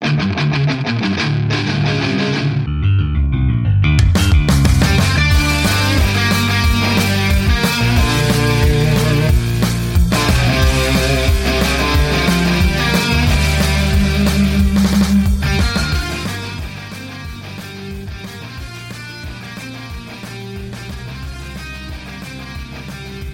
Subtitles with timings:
[0.00, 0.67] Thank you.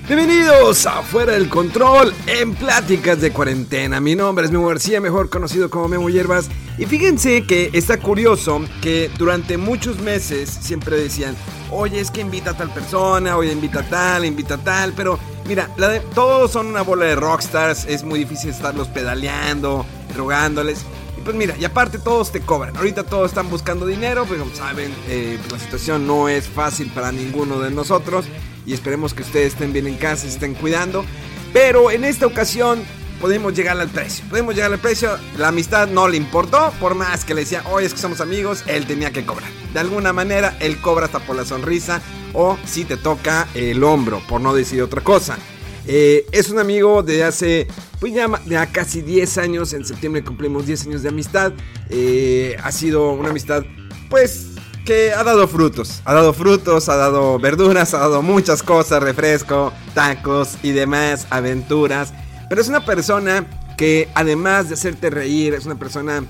[0.07, 4.03] Bienvenidos a Fuera del Control en Pláticas de Cuarentena.
[4.03, 6.51] Mi nombre es Memo García, mejor conocido como Memo Hierbas.
[6.77, 11.35] Y fíjense que está curioso que durante muchos meses siempre decían,
[11.71, 14.93] oye, es que invita a tal persona, oye, invita a tal, invita a tal.
[14.93, 15.71] Pero mira,
[16.15, 20.85] todos son una bola de rockstars, es muy difícil estarlos pedaleando, rogándoles.
[21.17, 22.77] Y pues mira, y aparte todos te cobran.
[22.77, 27.11] Ahorita todos están buscando dinero, pero como saben, eh, la situación no es fácil para
[27.11, 28.27] ninguno de nosotros
[28.67, 31.05] y esperemos que ustedes estén bien en casa, se estén cuidando.
[31.53, 32.83] Pero en esta ocasión
[33.21, 34.25] podemos llegar al precio.
[34.29, 35.17] Podemos llegar al precio.
[35.39, 36.73] La amistad no le importó.
[36.81, 39.49] Por más que le decía, hoy es que somos amigos, él tenía que cobrar.
[39.73, 42.03] De alguna manera, él cobra hasta por la sonrisa.
[42.33, 45.39] O si te toca el hombro, por no decir otra cosa.
[45.87, 47.69] Eh, es un amigo de hace,
[48.01, 49.73] pues ya, ya, casi 10 años.
[49.73, 51.53] En septiembre cumplimos 10 años de amistad.
[51.91, 53.65] Eh, ha sido una amistad,
[54.11, 54.54] pues
[54.85, 56.03] que ha dado frutos.
[56.05, 62.13] Ha dado frutos, ha dado verduras, ha dado muchas cosas, refresco, tacos y demás, aventuras.
[62.49, 63.47] Pero es una persona
[63.77, 66.23] que además de hacerte reír, es una persona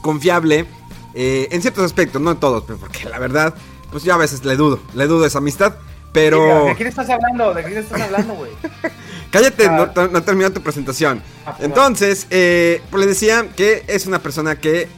[0.00, 0.66] confiable
[1.14, 3.54] eh, en ciertos aspectos, no en todos, pero porque la verdad,
[3.90, 5.74] pues yo a veces le dudo, le dudo esa amistad.
[6.12, 6.66] Pero...
[6.66, 7.54] ¿De quién estás hablando?
[7.54, 8.50] ¿De quién estás hablando, güey?
[9.30, 11.22] Cállate, no, no terminó tu presentación.
[11.46, 14.88] Ah, Entonces, eh, pues le decía que es una persona que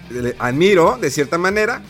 [0.41, 1.83] admiro de cierta manera.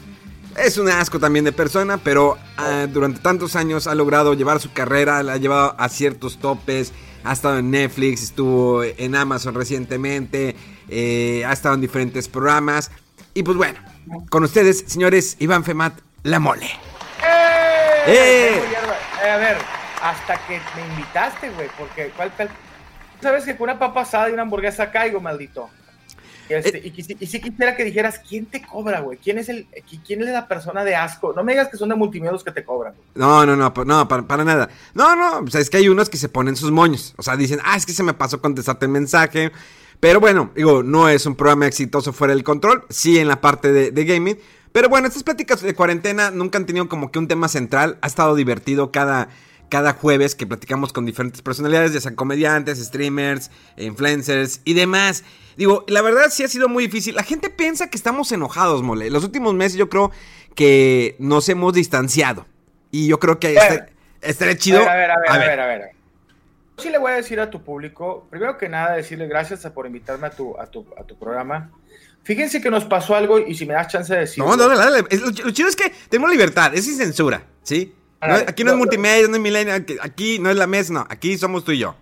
[0.57, 4.73] Es un asco también de persona, pero uh, durante tantos años ha logrado llevar su
[4.73, 6.93] carrera, la ha llevado a ciertos topes.
[7.25, 10.55] Ha estado en Netflix, estuvo en Amazon recientemente,
[10.89, 12.91] eh, ha estado en diferentes programas.
[13.33, 13.81] Y pues bueno,
[14.31, 16.67] con ustedes, señores, Iván Femat, la mole.
[16.67, 18.05] ¡Eh!
[18.07, 18.63] ¡Eh!
[19.25, 19.31] ¡Eh!
[19.31, 19.57] A ver,
[20.03, 22.31] hasta que me invitaste, güey, porque ¿cuál,
[23.21, 25.71] sabes que con una papa asada y una hamburguesa caigo, maldito.
[26.49, 29.19] Este, y, y, sí quisiera que dijeras, ¿quién te cobra, güey?
[29.19, 29.67] ¿Quién es el,
[30.07, 31.33] quién es la persona de asco?
[31.35, 32.95] No me digas que son de multimedios que te cobran.
[33.15, 34.69] No, no, no, no, para, para, nada.
[34.95, 37.15] No, no, o sea, es que hay unos que se ponen sus moños.
[37.17, 39.53] O sea, dicen, ah, es que se me pasó contestarte el mensaje.
[40.01, 43.73] Pero bueno, digo, no es un programa exitoso fuera del control, sí en la parte
[43.73, 44.39] de, de gaming.
[44.73, 47.97] Pero bueno, estas pláticas de cuarentena nunca han tenido como que un tema central.
[48.03, 49.29] Ha estado divertido cada
[49.69, 55.25] cada jueves que platicamos con diferentes personalidades, ya sean comediantes, streamers, influencers y demás.
[55.57, 57.15] Digo, la verdad sí ha sido muy difícil.
[57.15, 59.11] La gente piensa que estamos enojados, mole.
[59.11, 60.11] Los últimos meses yo creo
[60.55, 62.47] que nos hemos distanciado.
[62.91, 63.85] Y yo creo que bueno,
[64.21, 64.89] estaría chido.
[64.89, 65.95] A ver, a ver, a ver, a ver, a ver.
[66.79, 70.27] Sí le voy a decir a tu público, primero que nada, decirle gracias por invitarme
[70.27, 71.71] a tu, a tu, a tu programa.
[72.25, 74.49] Fíjense que nos pasó algo y si me das chance de decirlo.
[74.49, 75.19] No, no, dale, dale.
[75.21, 77.95] Lo, lo chido es que tenemos libertad, es sin censura, ¿sí?
[78.27, 81.37] No, aquí no es multimedia, no es milenio, aquí no es la mesa, no, aquí
[81.39, 81.97] somos tú y yo.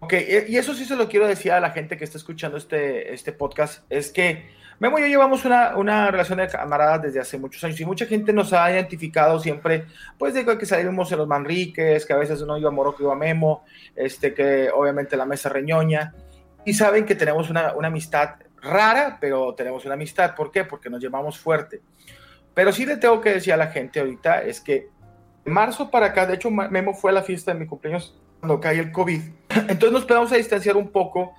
[0.00, 0.14] Ok,
[0.48, 3.32] y eso sí se lo quiero decir a la gente que está escuchando este, este
[3.32, 4.50] podcast, es que
[4.82, 8.04] Memo y yo llevamos una, una relación de camaradas desde hace muchos años y mucha
[8.06, 9.84] gente nos ha identificado siempre,
[10.18, 13.12] pues de que salimos en los Manriques, que a veces uno iba a Morocco, iba
[13.12, 16.12] a Memo, este, que obviamente la mesa reñoña,
[16.64, 18.30] y saben que tenemos una, una amistad
[18.60, 20.64] rara, pero tenemos una amistad, ¿por qué?
[20.64, 21.80] Porque nos llevamos fuerte.
[22.52, 24.88] Pero sí le tengo que decir a la gente ahorita es que
[25.44, 28.78] marzo para acá, de hecho Memo fue a la fiesta de mi cumpleaños cuando cae
[28.78, 29.20] el COVID.
[29.48, 31.34] Entonces nos empezamos a distanciar un poco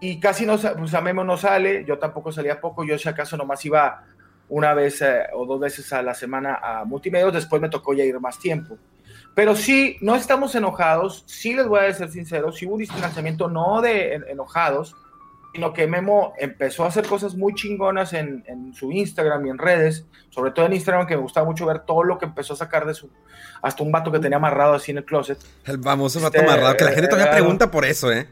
[0.00, 3.36] y casi no, pues a Memo no sale, yo tampoco salía poco, yo si acaso
[3.36, 4.04] nomás iba
[4.48, 8.04] una vez eh, o dos veces a la semana a multimedios, después me tocó ya
[8.04, 8.76] ir más tiempo.
[9.34, 13.48] Pero sí, no estamos enojados, sí les voy a ser sincero, sí hubo un distanciamiento
[13.48, 14.94] no de enojados,
[15.54, 19.58] sino que Memo empezó a hacer cosas muy chingonas en, en, su Instagram y en
[19.58, 22.56] redes, sobre todo en Instagram, que me gustaba mucho ver todo lo que empezó a
[22.56, 23.08] sacar de su,
[23.62, 25.38] hasta un vato que tenía amarrado así en el closet.
[25.64, 28.26] El famoso vato este, amarrado, que la gente todavía eh, pregunta por eso, ¿eh?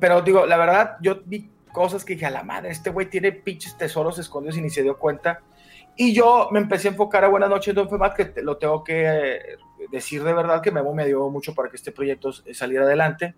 [0.00, 3.32] Pero digo, la verdad, yo vi cosas que dije, a la madre, este güey tiene
[3.32, 5.40] pinches tesoros escondidos y ni se dio cuenta.
[5.96, 9.56] Y yo me empecé a enfocar a Buenas noches, Don Femat, que lo tengo que
[9.90, 13.34] decir de verdad que Memo me ayudó mucho para que este proyecto saliera adelante.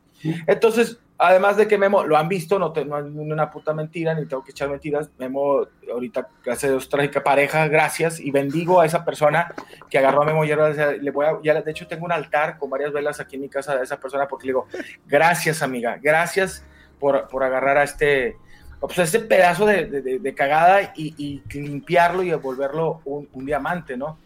[0.46, 4.44] Entonces, además de que Memo lo han visto, no, tengo una puta mentira, ni tengo
[4.44, 5.10] que echar mentiras.
[5.18, 9.52] Memo, ahorita, gracias a Dios, trágica pareja, gracias, y bendigo a esa persona
[9.90, 12.70] que agarró a Memo y le voy a, ya de hecho tengo un altar con
[12.70, 14.66] varias velas aquí en mi casa de esa persona porque le digo,
[15.06, 16.64] gracias amiga, gracias
[16.98, 18.36] por, por agarrar a este,
[18.80, 19.86] pues, este pedazo de,
[20.20, 24.18] de, cagada y, y, limpiarlo y devolverlo un, un diamante, ¿no?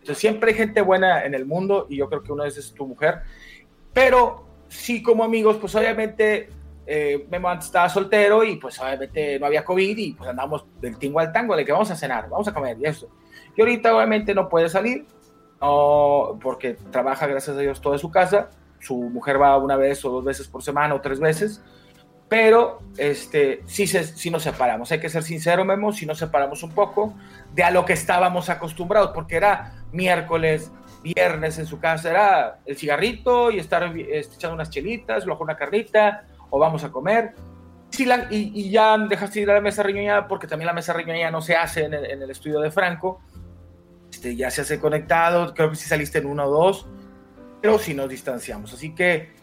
[0.00, 2.72] Entonces siempre hay gente buena en el mundo y yo creo que una vez es
[2.72, 3.22] tu mujer,
[3.92, 6.48] pero sí como amigos, pues obviamente
[6.86, 11.20] eh, Memo estaba soltero y pues obviamente no había COVID y pues andamos del tingo
[11.20, 13.08] al tango de que vamos a cenar, vamos a comer y eso.
[13.56, 15.06] Y ahorita obviamente no puede salir
[15.60, 20.04] no, porque trabaja gracias a Dios todo en su casa, su mujer va una vez
[20.04, 21.62] o dos veces por semana o tres veces,
[22.30, 24.90] pero este, sí, se, sí nos separamos.
[24.92, 27.12] Hay que ser sincero, Memo, si nos separamos un poco
[27.52, 30.70] de a lo que estábamos acostumbrados, porque era miércoles,
[31.02, 35.56] viernes en su casa, era el cigarrito y estar este, echando unas chelitas, luego una
[35.56, 37.34] carrita, o vamos a comer.
[37.90, 41.32] Sí, la, y, ya dejaste ir a la mesa riñoñada, porque también la mesa riñoñada
[41.32, 43.20] no se hace en el, estudio de Franco.
[44.12, 46.86] Este, ya se hace conectado, creo que sí saliste en uno o dos,
[47.60, 48.72] pero sí nos distanciamos.
[48.72, 49.39] Así que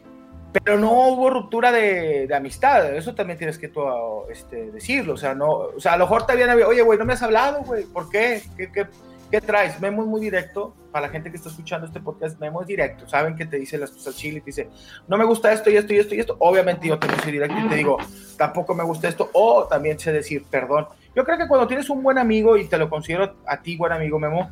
[0.64, 3.82] pero no hubo ruptura de, amistad, eso también tienes que tú,
[4.30, 7.06] este, decirlo, o sea, no, o sea, a lo mejor te habían, oye, güey, no
[7.06, 8.42] me has hablado, güey, ¿por qué?
[8.56, 8.88] ¿Qué, qué,
[9.32, 9.80] qué traes?
[9.80, 13.08] Memo es muy directo, para la gente que está escuchando este podcast, Memo es directo,
[13.08, 14.70] saben que te dice las cosas chile, te dice,
[15.08, 17.56] no me gusta esto y esto y esto y esto, obviamente yo te soy directo
[17.60, 17.98] y te digo,
[18.38, 20.88] tampoco me gusta esto, o también sé decir perdón.
[21.16, 23.92] Yo creo que cuando tienes un buen amigo, y te lo considero a ti buen
[23.92, 24.52] amigo, Memo,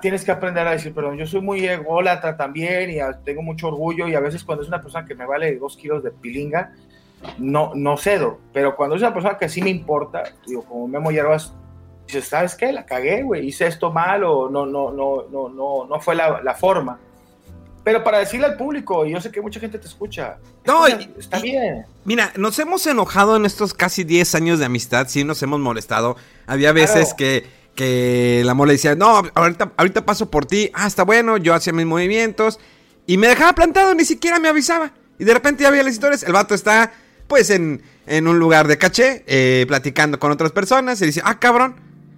[0.00, 1.16] tienes que aprender a decir perdón.
[1.16, 4.80] Yo soy muy ególatra también y tengo mucho orgullo y a veces cuando es una
[4.80, 6.72] persona que me vale dos kilos de pilinga,
[7.38, 8.38] no, no cedo.
[8.52, 11.54] Pero cuando es una persona que sí me importa, digo, como Memo Hierbas,
[12.06, 12.72] dices, ¿sabes qué?
[12.72, 16.40] La cagué, güey, hice esto mal o no, no, no, no, no, no fue la,
[16.42, 16.98] la forma.
[17.82, 20.38] Pero para decirle al público, y yo sé que mucha gente te escucha.
[20.64, 21.84] No, está bien.
[22.04, 26.16] Mira, nos hemos enojado en estos casi 10 años de amistad, sí nos hemos molestado.
[26.46, 27.44] Había veces que
[27.74, 31.72] que la mole decía, no, ahorita, ahorita paso por ti, ah, está bueno, yo hacía
[31.72, 32.58] mis movimientos,
[33.06, 34.92] y me dejaba plantado, ni siquiera me avisaba.
[35.18, 36.92] Y de repente ya había las historias, el vato está,
[37.26, 41.38] pues, en, en un lugar de caché, eh, platicando con otras personas, y dice, ah,
[41.38, 41.76] cabrón.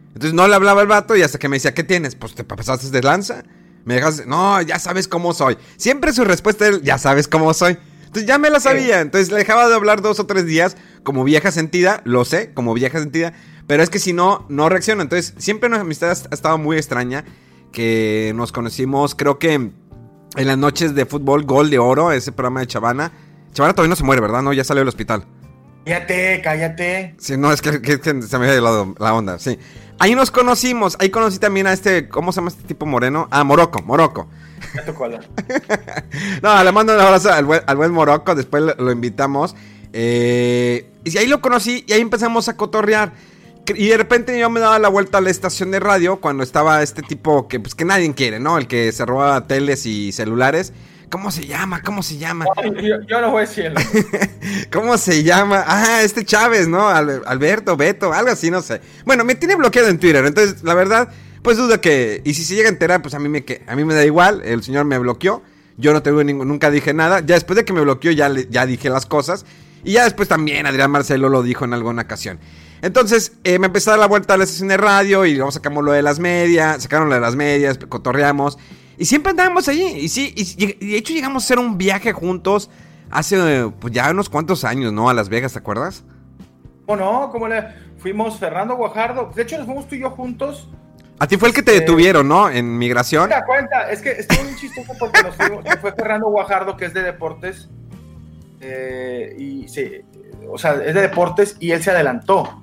[0.09, 2.15] Entonces no le hablaba el vato, y hasta que me decía, ¿qué tienes?
[2.15, 3.43] Pues te pasaste de lanza.
[3.85, 5.57] Me dejas, no, ya sabes cómo soy.
[5.77, 7.79] Siempre su respuesta es, ya sabes cómo soy.
[8.07, 9.01] Entonces ya me la sabía.
[9.01, 12.75] Entonces le dejaba de hablar dos o tres días como vieja sentida, lo sé, como
[12.75, 13.33] vieja sentida.
[13.67, 15.03] Pero es que si no, no reacciona.
[15.03, 17.25] Entonces, siempre nuestra amistad ha estado muy extraña.
[17.73, 19.75] Que nos conocimos, creo que en
[20.35, 23.13] las noches de fútbol, Gol de Oro, ese programa de Chavana.
[23.53, 24.43] Chavana todavía no se muere, ¿verdad?
[24.43, 25.25] No, ya salió del hospital.
[25.85, 27.15] Cállate, cállate.
[27.19, 29.59] Sí, no, es que, se me ha ido la onda, sí.
[29.99, 33.29] Ahí nos conocimos, ahí conocí también a este, ¿cómo se llama este tipo moreno?
[33.31, 34.29] Ah, Morocco, Morocco.
[36.43, 39.57] no, le mando un abrazo al buen, al buen Morocco, después lo, invitamos.
[39.95, 43.13] Eh, y ahí lo conocí y ahí empezamos a cotorrear.
[43.75, 46.83] Y de repente yo me daba la vuelta a la estación de radio cuando estaba
[46.83, 48.59] este tipo que pues que nadie quiere, ¿no?
[48.59, 50.73] El que se roba teles y celulares.
[51.11, 51.83] ¿Cómo se llama?
[51.83, 52.47] ¿Cómo se llama?
[53.09, 53.81] yo, no voy a decirlo.
[54.73, 55.65] ¿Cómo se llama?
[55.67, 56.89] Ah, este Chávez, ¿no?
[56.89, 58.81] Alberto, Beto, algo así, no sé.
[59.05, 61.09] Bueno, me tiene bloqueado en Twitter, entonces la verdad,
[61.43, 62.23] pues duda que...
[62.25, 64.43] Y si se llega a enterar, pues a mí me, a mí me da igual,
[64.45, 65.43] el señor me bloqueó.
[65.77, 67.21] Yo no tengo ningún, nunca dije nada.
[67.21, 69.45] Ya después de que me bloqueó ya, ya dije las cosas.
[69.85, 72.41] Y ya después también Adrián Marcelo lo dijo en alguna ocasión.
[72.83, 75.51] Entonces eh, me empezó a dar la vuelta a la estación de radio y luego
[75.51, 78.59] sacamos lo de las medias, sacaron lo de las medias, cotorreamos.
[78.99, 79.85] Y siempre andábamos allí.
[79.85, 82.71] Y sí, y, de hecho llegamos a hacer un viaje juntos
[83.11, 85.09] hace pues, ya unos cuantos años, ¿no?
[85.09, 86.05] A Las Vegas, ¿te acuerdas?
[86.87, 87.31] ¿O no?
[87.31, 87.65] ¿Cómo le
[87.99, 89.33] fuimos Fernando Guajardo?
[89.35, 90.69] De hecho, nos fuimos tú y yo juntos.
[91.19, 92.51] A ti fue el que te este, detuvieron, ¿no?
[92.51, 93.25] En migración.
[93.29, 96.95] Mira, cuenta, es que estuvo muy chistoso porque nos fuimos, fue Fernando Guajardo, que es
[96.95, 97.69] de deportes.
[98.61, 100.03] Eh, y sí,
[100.49, 102.63] o sea, es de deportes y él se adelantó.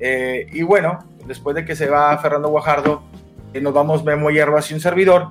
[0.00, 3.02] Eh, y bueno, después de que se va Fernando Guajardo,
[3.52, 5.28] eh, nos vamos Memo Hierbas y un servidor.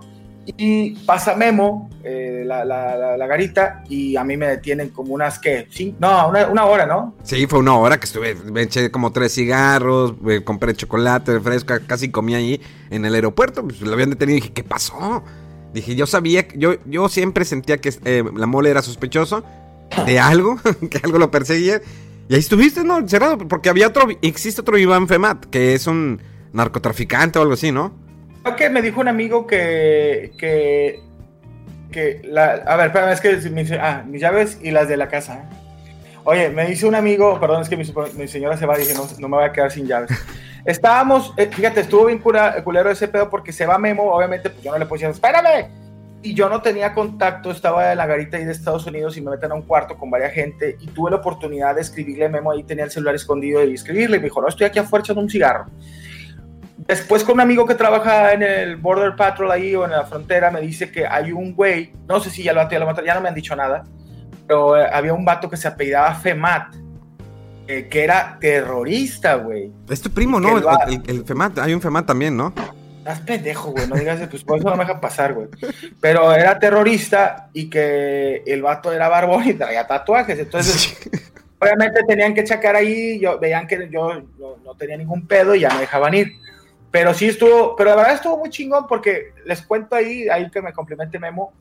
[0.58, 5.68] Y pasa Memo, eh, la, la, garita, y a mí me detienen como unas que,
[6.00, 7.14] no, una, hora, ¿no?
[7.22, 12.10] Sí, fue una hora que estuve, me eché como tres cigarros, compré chocolate, fresco, casi
[12.10, 15.24] comí ahí en el aeropuerto, pues lo habían detenido y dije, ¿qué pasó?
[15.72, 17.94] Dije, yo sabía, yo, yo siempre sentía que
[18.36, 19.44] la mole era sospechoso
[20.06, 20.58] de algo,
[20.90, 21.80] que algo lo perseguía.
[22.30, 23.06] Y ahí estuviste, ¿no?
[23.08, 26.22] Cerrado, porque había otro, existe otro Iván Femat, que es un
[26.54, 27.92] narcotraficante o algo así, ¿no?
[28.56, 31.00] Que me dijo un amigo que, que,
[31.92, 35.08] que la, a ver, espérame, es que mis, ah, mis llaves y las de la
[35.08, 35.50] casa.
[36.24, 39.28] Oye, me dice un amigo, perdón, es que mi, señora se va dije, no, no,
[39.28, 40.12] me voy a quedar sin llaves.
[40.66, 44.72] Estábamos, eh, fíjate, estuvo bien culero ese pedo porque se va Memo, obviamente, pues yo
[44.72, 45.89] no le decir, espérame.
[46.22, 49.32] Y yo no tenía contacto, estaba en la garita ahí de Estados Unidos y me
[49.32, 52.52] meten a un cuarto con varias gente y tuve la oportunidad de escribirle a Memo,
[52.52, 55.22] ahí tenía el celular escondido y escribirle, y me dijo, no, estoy aquí afuera echando
[55.22, 55.66] un cigarro.
[56.78, 60.50] Después con un amigo que trabaja en el Border Patrol ahí o en la frontera
[60.52, 63.22] me dice que hay un güey, no sé si ya lo, ya, lo, ya no
[63.22, 63.86] me han dicho nada,
[64.48, 66.76] pero eh, había un vato que se apellidaba Femat,
[67.68, 69.72] eh, que era terrorista, güey.
[69.88, 70.58] Es tu primo, ¿no?
[70.58, 72.54] El, el, el, Femat, hay un Femat también, ¿no?
[73.10, 75.48] Estás pendejo, güey, no digas, pues por eso no me deja pasar, güey.
[76.00, 80.96] Pero era terrorista y que el vato era barbón y traía tatuajes, entonces
[81.60, 85.62] obviamente tenían que checar ahí, yo, veían que yo no, no, tenía ningún pedo y
[85.62, 86.34] ya me dejaban ir.
[86.92, 90.62] Pero sí estuvo, pero la verdad estuvo muy chingón porque les cuento ahí, ahí que
[90.62, 91.52] me complemente Memo.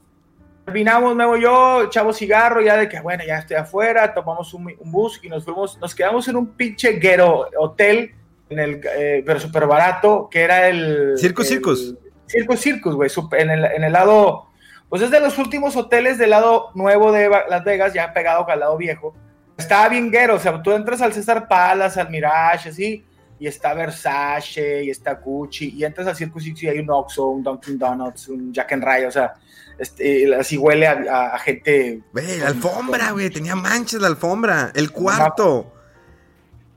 [0.66, 4.70] Terminamos, Memo y yo, echamos cigarro ya de que, bueno, ya estoy afuera, tomamos un,
[4.78, 8.17] un bus y nos fuimos, nos quedamos en un pinche guero hotel
[8.50, 11.14] en el, eh, pero súper barato, que era el...
[11.16, 11.94] Circus Circus.
[12.26, 14.48] Circus Circus, güey, en el, en el lado,
[14.88, 18.60] pues es de los últimos hoteles del lado nuevo de Las Vegas, ya pegado al
[18.60, 19.14] lado viejo.
[19.56, 23.04] Estaba bien guero, o sea, tú entras al César Palace, al Mirage, así,
[23.38, 27.26] y está Versace, y está Gucci, y entras al Circus Circus y hay un Oxxo,
[27.26, 29.34] un Dunkin' Donuts, un Jack and Ryan, o sea,
[29.78, 32.02] este, así huele a, a, a gente...
[32.12, 35.74] Güey, la alfombra, güey, tenía manchas la alfombra, el cuarto.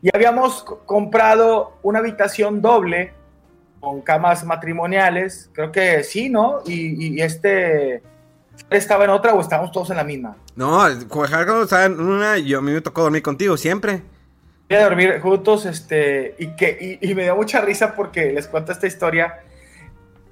[0.02, 3.14] Y habíamos comprado una habitación doble
[3.80, 6.62] con camas matrimoniales, creo que sí, ¿no?
[6.66, 8.02] Y, y este
[8.70, 10.38] estaba en otra o estábamos todos en la misma.
[10.56, 10.80] No,
[11.10, 14.02] Juan estaba en una y a mí me tocó dormir contigo siempre.
[14.70, 18.48] Voy a dormir juntos, este, y que y, y, me dio mucha risa porque les
[18.48, 19.42] cuento esta historia.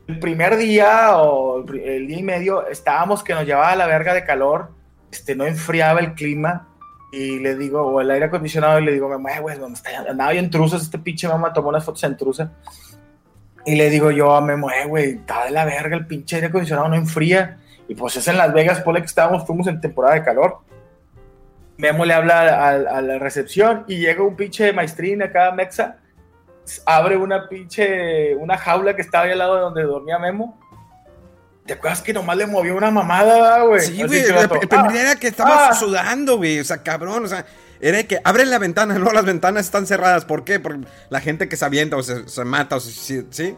[0.08, 4.14] El primer día o el día y medio estábamos que nos llevaba a la verga
[4.14, 4.72] de calor,
[5.12, 6.69] este, no enfriaba el clima
[7.12, 9.58] y le digo, o el aire acondicionado, y le digo, mamá, güey,
[10.08, 12.52] andaba bien truzas, este pinche mamá tomó unas fotos en truza.
[13.66, 16.88] Y le digo yo a Memo, güey, está de la verga, el pinche aire acondicionado
[16.88, 17.58] no enfría.
[17.88, 20.60] Y pues es en Las Vegas, por que estábamos, fuimos en temporada de calor.
[21.78, 25.98] Memo le habla a, a la recepción y llega un pinche maestrín acá, Mexa,
[26.86, 30.60] abre una pinche, una jaula que estaba ahí al lado de donde dormía Memo
[31.70, 33.86] ¿Te acuerdas que nomás le movió una mamada, güey?
[33.86, 34.22] Sí, güey.
[34.22, 35.76] El, el, primer día era que estaba ah.
[35.76, 36.60] sudando, güey.
[36.60, 37.26] O sea, cabrón.
[37.26, 37.46] O sea,
[37.80, 40.26] era que abren la ventana, no, las ventanas están cerradas.
[40.26, 40.60] ¿Por qué?
[40.60, 43.24] Porque la gente que se avienta o se, se mata o se, ¿sí?
[43.30, 43.56] Sí,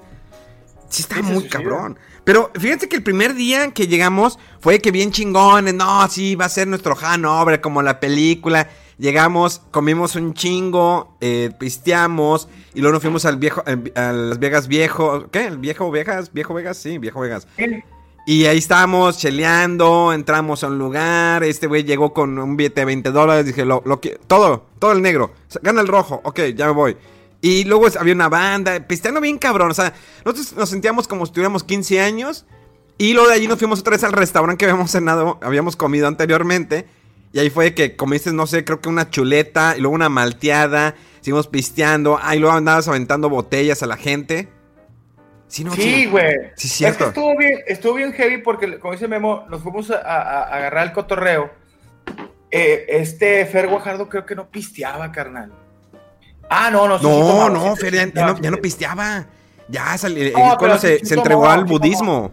[0.90, 1.98] sí está muy cabrón.
[2.26, 5.74] Pero fíjense que el primer día que llegamos fue que bien chingones.
[5.74, 8.68] No, sí, va a ser nuestro Hanover, como la película.
[8.98, 14.68] Llegamos, comimos un chingo, eh, pisteamos y luego nos fuimos al viejo, a Las Vegas
[14.68, 15.32] viejo.
[15.32, 15.48] ¿Qué?
[15.48, 16.34] ¿El viejo Vegas?
[16.34, 16.76] ¿Viejo Vegas?
[16.76, 17.48] Sí, viejo Vegas.
[17.56, 17.86] ¿Qué?
[18.26, 22.86] Y ahí estábamos cheleando, entramos a un lugar, este güey llegó con un billete de
[22.86, 26.74] 20 dólares, dije, lo, lo todo, todo el negro, gana el rojo, ok, ya me
[26.74, 26.98] voy.
[27.42, 31.32] Y luego había una banda, pisteando bien cabrón, o sea, nosotros nos sentíamos como si
[31.32, 32.46] tuviéramos 15 años.
[33.02, 36.08] Y luego de allí nos fuimos otra vez al restaurante que habíamos cenado, habíamos comido
[36.08, 36.86] anteriormente.
[37.34, 40.94] Y ahí fue que comiste, no sé, creo que una chuleta y luego una malteada.
[41.22, 42.20] Seguimos pisteando.
[42.22, 44.50] Ah, y luego andabas aventando botellas a la gente.
[45.52, 46.52] Sí, güey.
[46.56, 49.92] Sí, sí, es que estuvo bien, estuvo bien heavy porque, como dice Memo, nos fuimos
[49.92, 51.52] a, a, a agarrar el cotorreo.
[52.50, 55.52] Eh, este Fer Guajardo creo que no pisteaba, carnal.
[56.50, 57.00] Ah, no, no.
[57.00, 59.26] Sí, no, sí, no, Fer ya, ya, no, ya, no, pisteaba.
[59.68, 62.32] Ya sali, no, el se, se, entregó al budismo.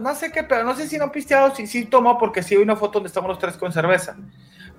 [0.00, 2.54] No sé qué, pero no sé si no pisteaba o si sí tomó, porque sí
[2.54, 4.16] hay una foto donde estamos los tres con cerveza.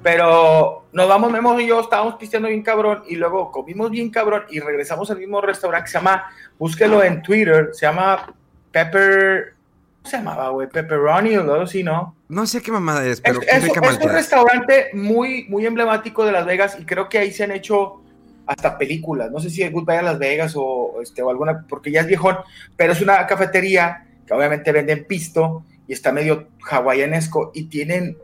[0.05, 4.43] Pero nos vamos, Memo y yo estábamos pisteando bien cabrón y luego comimos bien cabrón
[4.51, 6.25] y regresamos al mismo restaurante que se llama,
[6.59, 8.31] búsquelo en Twitter, se llama
[8.71, 9.55] Pepper,
[9.97, 10.69] ¿cómo se llamaba, güey?
[10.69, 12.15] Pepperoni o algo así, ¿no?
[12.29, 16.33] No sé qué mamada es, pero es, es, es un restaurante muy, muy emblemático de
[16.33, 18.03] Las Vegas y creo que ahí se han hecho
[18.45, 19.31] hasta películas.
[19.31, 22.07] No sé si es Goodbye a Las Vegas o, este, o alguna, porque ya es
[22.07, 22.37] viejón,
[22.77, 28.19] pero es una cafetería que obviamente venden pisto y está medio hawaianesco y tienen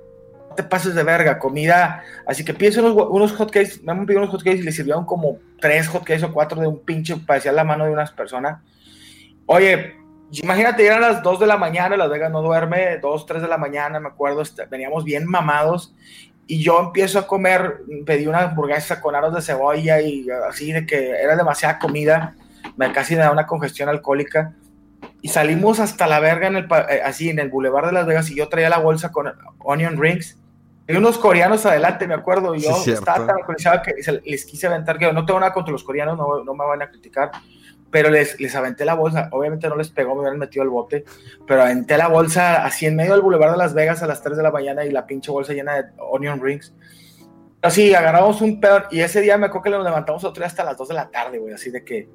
[0.56, 2.04] te pases de verga, comida.
[2.26, 5.38] Así que pides unos, unos hotcakes, me han pedido unos hotcakes y le sirvieron como
[5.60, 8.62] tres hotcakes o cuatro de un pinche, parecía la mano de unas personas.
[9.46, 9.96] Oye,
[10.32, 13.58] imagínate, eran las 2 de la mañana, Las Vegas no duerme, 2, 3 de la
[13.58, 15.94] mañana, me acuerdo, este, veníamos bien mamados.
[16.48, 20.86] Y yo empiezo a comer, pedí una hamburguesa con aros de cebolla y así de
[20.86, 22.36] que era demasiada comida,
[22.76, 24.54] me casi me da una congestión alcohólica
[25.22, 26.68] y salimos hasta la verga en el,
[27.06, 30.41] así en el Boulevard de Las Vegas y yo traía la bolsa con onion rings
[30.92, 33.94] hay unos coreanos adelante, me acuerdo, y yo sí, estaba tan alcoholizado que
[34.24, 36.90] les quise aventar, que no tengo nada contra los coreanos, no, no me van a
[36.90, 37.32] criticar,
[37.92, 41.04] pero les, les aventé la bolsa, obviamente no les pegó, me hubieran metido el bote,
[41.46, 44.38] pero aventé la bolsa así en medio del Boulevard de Las Vegas a las 3
[44.38, 46.74] de la mañana y la pinche bolsa llena de onion rings.
[47.62, 50.64] Así, agarramos un pedo y ese día me acuerdo que nos levantamos otro día hasta
[50.64, 52.10] las 2 de la tarde, güey, así de que...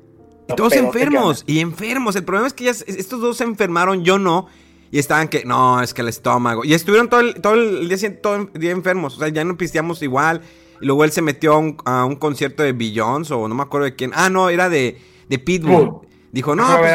[0.48, 2.16] Y todos enfermos, y enfermos.
[2.16, 4.46] El problema es que ya estos dos se enfermaron, yo no.
[4.90, 6.64] Y estaban que, no, es que el estómago.
[6.64, 9.16] Y estuvieron todo el, todo el día, todo el día enfermos.
[9.16, 10.42] O sea, ya no pisteamos igual.
[10.80, 13.94] Y luego él se metió a un, concierto de Billions o no me acuerdo de
[13.94, 14.12] quién.
[14.14, 16.06] Ah, no, era de, de Pitbull.
[16.32, 16.92] Dijo, no, pues,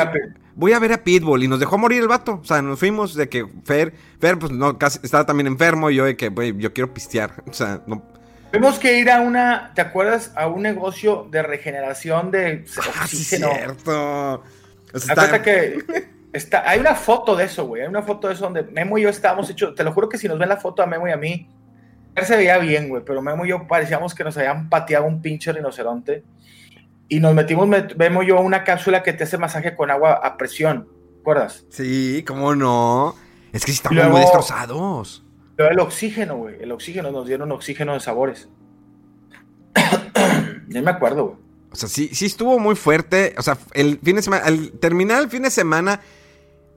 [0.55, 1.43] voy a ver a Pitbull.
[1.43, 2.39] Y nos dejó morir el vato.
[2.41, 5.89] O sea, nos fuimos de que Fer, Fer, pues no, casi estaba también enfermo.
[5.89, 7.43] Y yo de que, güey, yo quiero pistear.
[7.47, 8.03] O sea, no.
[8.51, 10.31] Tuvimos que ir a una, ¿te acuerdas?
[10.35, 13.49] A un negocio de regeneración de ah, oxígeno.
[13.49, 14.43] Sí, cierto.
[14.93, 15.83] O sea, que
[16.33, 17.81] está, hay una foto de eso, güey.
[17.81, 19.75] Hay una foto de eso donde Memo y yo estábamos hechos.
[19.75, 21.47] Te lo juro que si nos ven la foto a Memo y a mí,
[22.15, 23.03] él se veía bien, güey.
[23.05, 26.23] Pero Memo y yo parecíamos que nos habían pateado un pinche rinoceronte.
[27.07, 30.37] Y nos metimos, Memo y yo, una cápsula que te hace masaje con agua a
[30.37, 30.87] presión.
[31.17, 31.65] ¿Recuerdas?
[31.69, 33.15] Sí, cómo no.
[33.51, 35.23] Es que estamos muy destrozados.
[35.55, 36.55] Pero el oxígeno, güey.
[36.61, 38.49] El oxígeno, nos dieron oxígeno de sabores.
[40.69, 41.37] ya me acuerdo, güey.
[41.71, 43.33] O sea, sí, sí estuvo muy fuerte.
[43.37, 46.01] O sea, el fin de semana, al terminar el fin de semana,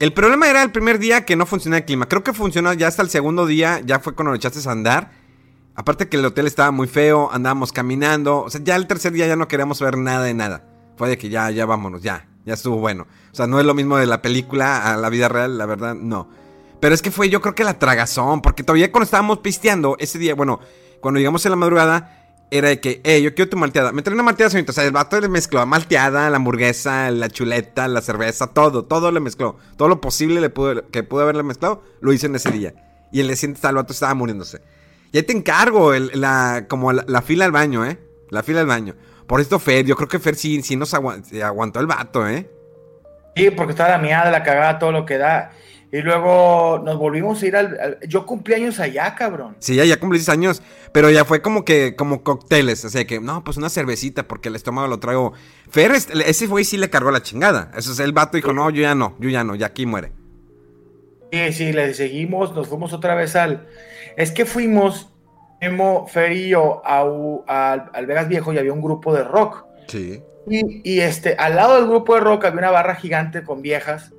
[0.04, 2.06] el problema era el primer día que no funcionaba el clima.
[2.06, 5.12] Creo que funcionó ya hasta el segundo día, ya fue cuando lo echaste a andar.
[5.75, 8.42] Aparte que el hotel estaba muy feo, andábamos caminando.
[8.42, 10.62] O sea, ya el tercer día ya no queríamos ver nada de nada.
[10.99, 13.06] Fue de que ya, ya vámonos, ya, ya estuvo bueno.
[13.32, 15.94] O sea, no es lo mismo de la película a la vida real, la verdad,
[15.94, 16.28] no.
[16.80, 20.18] Pero es que fue yo creo que la tragazón, porque todavía cuando estábamos pisteando ese
[20.18, 20.61] día, bueno,
[21.00, 22.24] cuando llegamos en la madrugada,
[22.58, 23.90] era de que, eh, yo quiero tu malteada.
[23.90, 24.70] Me trae una malteada, señorita.
[24.70, 29.11] O sea, el vato le mezcló malteada, la hamburguesa, la chuleta, la cerveza, todo, todo
[29.11, 29.56] le mezcló.
[29.76, 32.75] Todo lo posible le pudo, que pudo haberle mezclado, lo hizo en ese día.
[33.11, 34.61] Y el siguiente el vato estaba muriéndose.
[35.11, 37.99] Y ahí te encargo, la, como la, fila al baño, ¿eh?
[38.30, 38.94] La fila al baño.
[39.26, 42.49] Por esto Fer, yo creo que Fer sí, sí nos aguantó el vato, ¿eh?
[43.34, 45.50] Sí, porque estaba la miada, la cagada, todo lo que da.
[45.94, 49.54] Y luego nos volvimos a ir al, Yo cumplí años allá, cabrón.
[49.60, 50.60] Sí, ya, ya cumplí años.
[50.90, 52.84] Pero ya fue como que, como cócteles.
[52.84, 55.34] O sea que, no, pues una cervecita, porque el estómago lo traigo.
[55.70, 57.70] Fer, ese fue y sí le cargó la chingada.
[57.76, 60.10] Eso es el vato dijo, no, yo ya no, yo ya no, ya aquí muere.
[61.30, 63.68] Sí, sí, le seguimos, nos fuimos otra vez al.
[64.16, 65.12] Es que fuimos,
[65.60, 69.64] Emo, Fer y yo, al Vegas Viejo y había un grupo de rock.
[69.86, 70.20] Sí.
[70.50, 74.11] Y, y este, al lado del grupo de rock había una barra gigante con viejas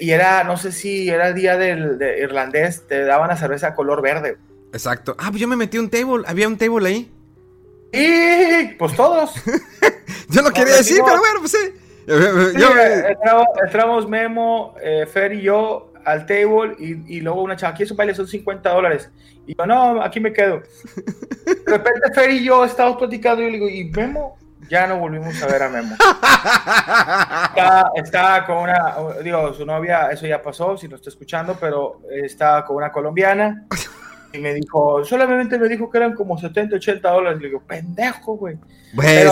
[0.00, 4.02] y era, no sé si era el día del irlandés, te daban la cerveza color
[4.02, 4.36] verde.
[4.72, 5.16] Exacto.
[5.18, 7.10] Ah, pues yo me metí un table, había un table ahí.
[7.92, 9.32] Y pues todos.
[10.28, 11.72] yo no quería decir, pero bueno, pues sí.
[12.08, 13.16] Eh,
[13.64, 17.96] entramos, Memo, eh, Fer y yo al table y, luego una chava, aquí es un
[17.96, 19.10] baile, son 50 dólares.
[19.46, 20.62] Y yo, no, aquí me quedo.
[21.46, 24.36] De repente Fer y yo estábamos platicando y yo le digo, ¿y Memo?
[24.68, 25.96] Ya no volvimos a ver a Memo.
[27.94, 32.64] Estaba, con una, digo, su novia, eso ya pasó, si no está escuchando, pero estaba
[32.64, 33.66] con una colombiana
[34.36, 37.40] y me dijo, solamente me dijo que eran como 70, 80 dólares.
[37.40, 38.56] Le digo, pendejo, güey.
[38.94, 39.26] Pues,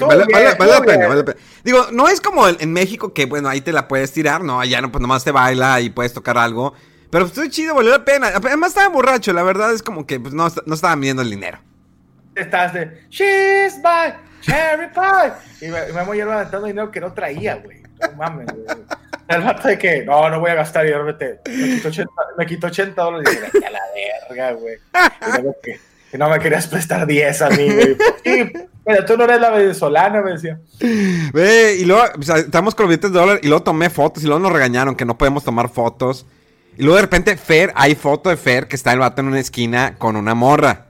[0.00, 1.38] vale, la pena, vale la pena.
[1.64, 4.60] Digo, no es como en México que, bueno, ahí te la puedes tirar, ¿no?
[4.60, 6.74] Allá no, pues nomás te baila y puedes tocar algo.
[7.10, 8.28] Pero estoy chido, valió la pena.
[8.28, 11.58] Además estaba borracho, la verdad es como que pues, no, no estaba midiendo el dinero.
[12.34, 15.68] Estás de, she's by cherry pie.
[15.68, 17.82] Y me, me voy levantando dinero que no traía, güey.
[18.00, 18.66] No mames, güey.
[19.30, 22.12] El rato de que, no, no voy a gastar y de repente me quito 80,
[22.36, 23.80] me quito 80 dólares y dije, a la
[24.28, 24.74] verga, güey.
[24.74, 27.96] Y que, no me querías prestar 10 a mí, güey.
[28.84, 30.58] Pero tú no eres la venezolana, me decía.
[31.32, 34.40] Ve, y luego, estamos con los billetes de dólar y luego tomé fotos y luego
[34.40, 36.26] nos regañaron que no podemos tomar fotos.
[36.76, 39.38] Y luego de repente, Fer, hay foto de Fer que está el vato en una
[39.38, 40.86] esquina con una morra.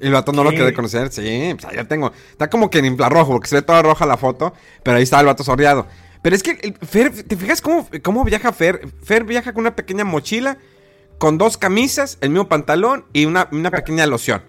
[0.00, 1.10] Y el vato no lo quiere conocer.
[1.10, 2.12] Sí, pues ya tengo.
[2.30, 4.54] Está como que en infrarrojo, porque se ve toda roja la foto.
[4.82, 5.86] Pero ahí está el vato sorriado.
[6.22, 8.88] Pero es que Fer, ¿te fijas cómo, cómo viaja Fer?
[9.02, 10.58] Fer viaja con una pequeña mochila,
[11.18, 14.42] con dos camisas, el mismo pantalón y una, pequeña loción.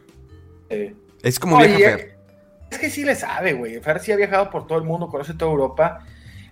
[1.21, 2.19] Es como viaja Fer.
[2.71, 3.79] Es que sí le sabe, güey.
[3.81, 6.05] Fer sí ha viajado por todo el mundo, conoce toda Europa.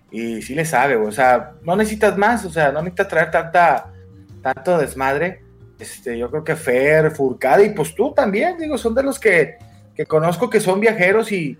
[0.10, 1.10] Y sí le sabe, güey.
[1.10, 3.93] O sea, no necesitas más, o sea, no necesitas traer tanta,
[4.41, 5.46] tanto desmadre
[5.80, 9.58] este, yo creo que Fer, Furcada y pues tú también, digo, son de los que,
[9.96, 11.58] que conozco que son viajeros y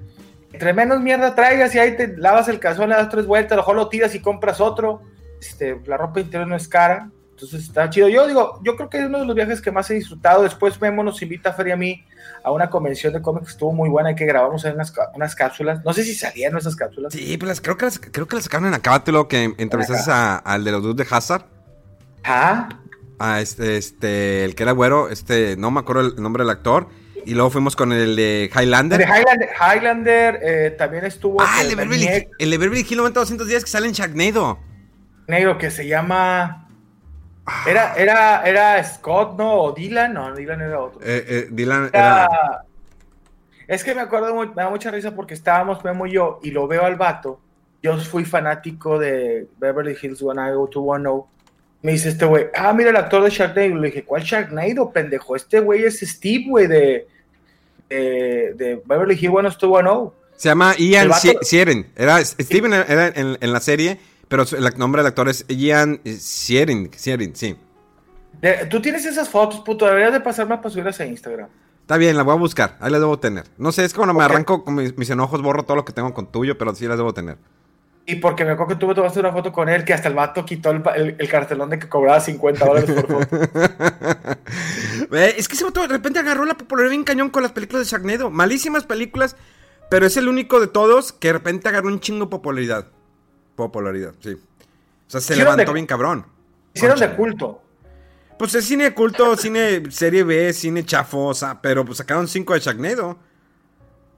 [0.54, 3.56] entre menos mierda traigas y ahí te lavas el calzón, le das tres vueltas, a
[3.56, 5.02] lo mejor lo tiras y compras otro.
[5.40, 8.10] Este, la ropa interior no es cara, entonces está chido.
[8.10, 10.42] Yo digo, yo creo que es uno de los viajes que más he disfrutado.
[10.42, 12.04] Después Memo nos invita a Fer y a mí
[12.44, 15.36] a una convención de cómics que estuvo muy buena y que grabamos en unas, unas
[15.36, 15.84] cápsulas.
[15.86, 17.14] No sé si salían esas cápsulas.
[17.14, 20.72] Sí, pues creo que las, creo que las sacaron en Acábatelo, que entrevistaste al de
[20.72, 21.46] los dudes de Hazard.
[22.24, 22.70] Ah,
[23.20, 26.88] a este, este, el que era güero, este, no me acuerdo el nombre del actor.
[27.26, 29.02] Y luego fuimos con el de Highlander.
[29.02, 31.42] El de Highlander, Highlander eh, también estuvo.
[31.42, 34.60] Ah, el de Beverly, el de Beverly Hill 210 que sale en Sharknado.
[35.28, 36.70] Negro, que se llama.
[37.46, 37.66] Ah.
[37.68, 39.56] Era, era, era Scott, ¿no?
[39.56, 41.02] O Dylan, no, Dylan era otro.
[41.02, 42.28] Eh, eh, Dylan era...
[43.68, 46.68] Es que me acuerdo, me da mucha risa porque estábamos Memo y yo, y lo
[46.68, 47.42] veo al vato.
[47.84, 51.10] Yo fui fanático de Beverly Hills One I Go to One
[51.82, 53.76] Me dice este güey, ah, mira el actor de Sharknado.
[53.76, 55.36] Le dije, ¿cuál Sharknado, pendejo?
[55.36, 57.08] Este güey es Steve, güey, de,
[57.90, 60.14] de, de Beverly Hills, bueno, estuvo bueno.
[60.36, 61.12] Se llama Ian
[61.42, 61.92] Sieren.
[61.96, 66.92] Era, Steven era en, en, la serie, pero el nombre del actor es Ian Sieren,
[66.96, 67.58] Sieren, sí.
[68.70, 71.50] Tú tienes esas fotos, puto, deberías de pasarme para subirlas a Instagram.
[71.82, 73.46] Está bien, la voy a buscar, ahí las debo tener.
[73.58, 76.14] No sé, es como no me arranco con mis, enojos, borro todo lo que tengo
[76.14, 77.38] con tuyo, pero sí las debo tener.
[78.10, 80.14] Y porque me acuerdo que tú me tomaste una foto con él, que hasta el
[80.14, 83.36] vato quitó el, cartelón de que cobraba 50 dólares por foto.
[85.18, 87.92] es que ese vato de repente agarró la popularidad bien cañón con las películas de
[87.92, 88.30] Sharknado.
[88.30, 89.36] Malísimas películas,
[89.90, 92.88] pero es el único de todos que de repente agarró un chingo popularidad.
[93.58, 94.36] Popularidad, sí.
[94.36, 96.26] O sea, se levantó bien cabrón.
[96.74, 97.62] Hicieron de culto.
[98.40, 102.62] Pues es cine de culto, cine serie B, cine chafosa, pero pues sacaron cinco de
[102.62, 103.20] Sharknado.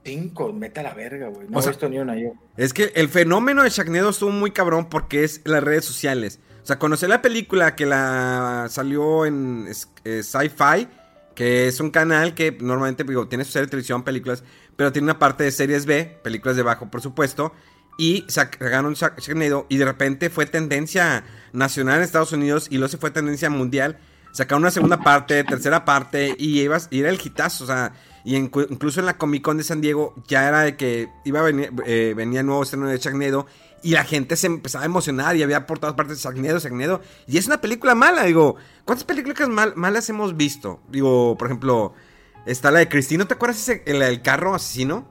[0.03, 1.47] Cinco, meta la verga, güey.
[1.49, 2.33] No he visto ni una yo.
[2.57, 6.39] Es que el fenómeno de Sharknado estuvo muy cabrón porque es las redes sociales.
[6.63, 9.67] O sea, conocí la película que la salió en
[10.03, 10.87] eh, Sci-Fi,
[11.35, 14.43] que es un canal que normalmente digo, tiene su serie de televisión, películas,
[14.75, 17.53] pero tiene una parte de series B, películas de bajo presupuesto,
[17.97, 22.97] y sacaron Sharknado y de repente fue tendencia nacional en Estados Unidos y luego se
[22.97, 23.97] fue tendencia mundial.
[24.31, 28.35] Sacaron una segunda parte, tercera parte y, ibas, y era el hitazo, o sea, y
[28.35, 31.71] incluso en la Comic Con de San Diego ya era de que iba a venir,
[31.85, 33.47] eh, venía nuevo estreno de Sharknado
[33.81, 37.01] y la gente se empezaba a emocionar y había por todas partes Sharknado, Sharknado.
[37.27, 38.55] Y es una película mala, digo,
[38.85, 40.81] ¿cuántas películas malas hemos visto?
[40.89, 41.93] Digo, por ejemplo,
[42.45, 45.07] está la de Christine, ¿no te acuerdas ese, el carro asesino?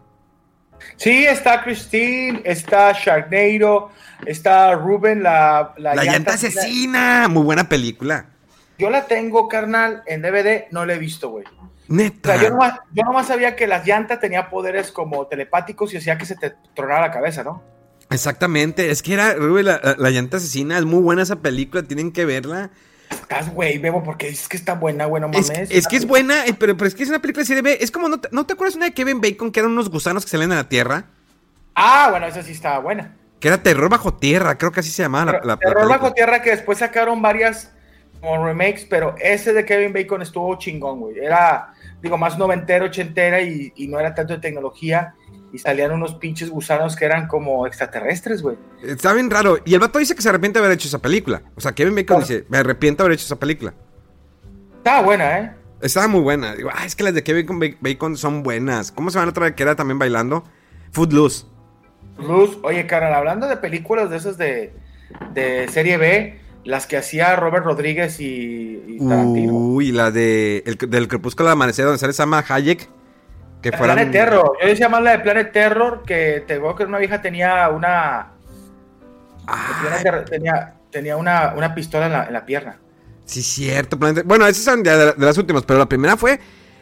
[0.96, 3.90] Sí, está Christine, está Sharknado,
[4.26, 5.74] está Ruben, la...
[5.76, 8.26] La, llanta, asesina, muy buena película.
[8.78, 11.44] Yo la tengo, carnal, en DVD, no la he visto, güey.
[11.88, 12.36] Neta.
[12.36, 16.54] yo, nomás, sabía que la llanta tenía poderes como telepáticos y hacía que se te
[16.74, 17.62] tronara la cabeza, ¿no?
[18.10, 22.12] Exactamente, es que era, Ruben, la, la llanta asesina, es muy buena esa película, tienen
[22.12, 22.70] que verla.
[23.10, 25.50] Estás, güey, Bebo, porque dices que está buena, güey, no mames.
[25.50, 27.78] Es, que es buena, eh, pero, pero, es que es una película así de B.
[27.80, 30.24] Es como, ¿no te, ¿no te acuerdas una de Kevin Bacon que eran unos gusanos
[30.24, 31.04] que salen a la tierra?
[31.74, 33.14] Ah, bueno, esa sí estaba buena.
[33.40, 36.50] Que era Terror Bajo Tierra, creo que así se llamaba la, Terror Bajo Tierra, que
[36.50, 37.72] después sacaron varias
[38.20, 41.18] como remakes, pero ese de Kevin Bacon estuvo chingón, güey.
[41.18, 45.14] Era, digo, más noventero, ochentera y, y no era tanto de tecnología
[45.52, 48.56] y salían unos pinches gusanos que eran como extraterrestres, güey.
[48.82, 49.58] Está bien raro.
[49.64, 51.42] Y el vato dice que se arrepiente de haber hecho esa película.
[51.56, 53.72] O sea, Kevin Bacon dice, me arrepiento de haber hecho esa película.
[54.78, 55.52] Estaba buena, ¿eh?
[55.80, 56.54] Estaba muy buena.
[56.54, 58.92] Digo, ah, es que las de Kevin Bacon son buenas.
[58.92, 60.44] ¿Cómo se van a traer que era también bailando?
[60.92, 61.46] Footloose.
[62.16, 62.58] Footloose.
[62.62, 64.72] Oye, carnal, hablando de películas de esas de,
[65.32, 69.54] de serie B, las que hacía Robert Rodríguez y, Tarantino.
[69.54, 72.86] Uy, la de el, del Crepúsculo del Amanecer, donde sale Sama Hayek.
[73.62, 74.52] Que Planet Terror.
[74.60, 78.32] Yo decía más la de Planet Terror, que te que una vieja tenía una.
[79.46, 80.24] Ah.
[80.28, 82.78] tenía, tenía una, una pistola en la, pierna.
[83.24, 83.96] Sí, cierto.
[83.96, 86.38] Bueno, esas son de, las últimas, pero la primera fue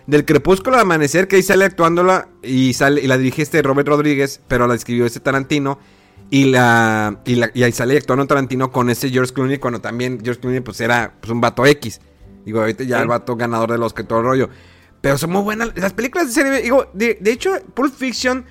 [0.09, 3.87] del Crepúsculo de Amanecer, que ahí sale actuándola y, sale, y la dirige este Robert
[3.87, 5.79] Rodríguez, pero la escribió este Tarantino.
[6.29, 10.19] Y, la, y, la, y ahí sale actuando Tarantino con ese George Clooney, cuando también
[10.23, 12.01] George Clooney pues era pues, un vato X.
[12.45, 14.49] Digo, ahorita ya el vato ganador de los que todo el rollo.
[15.01, 15.71] Pero son muy buenas.
[15.77, 16.63] Las películas de serie.
[16.63, 18.45] Digo, de, hecho, Pulp Fiction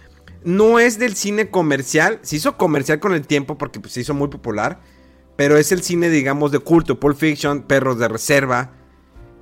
[0.44, 2.20] no es del cine comercial.
[2.22, 4.80] Se hizo comercial con el tiempo porque pues, se hizo muy popular.
[5.36, 7.00] Pero es el cine, digamos, de culto.
[7.00, 8.72] Pulp Fiction, Perros de Reserva.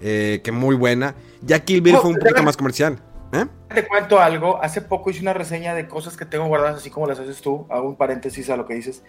[0.01, 1.15] Eh, que muy buena.
[1.41, 2.99] Ya Kill Bill fue un poquito más comercial.
[3.33, 3.45] ¿Eh?
[3.73, 4.61] Te cuento algo.
[4.61, 7.67] Hace poco hice una reseña de cosas que tengo guardadas así como las haces tú.
[7.69, 9.03] Hago un paréntesis a lo que dices.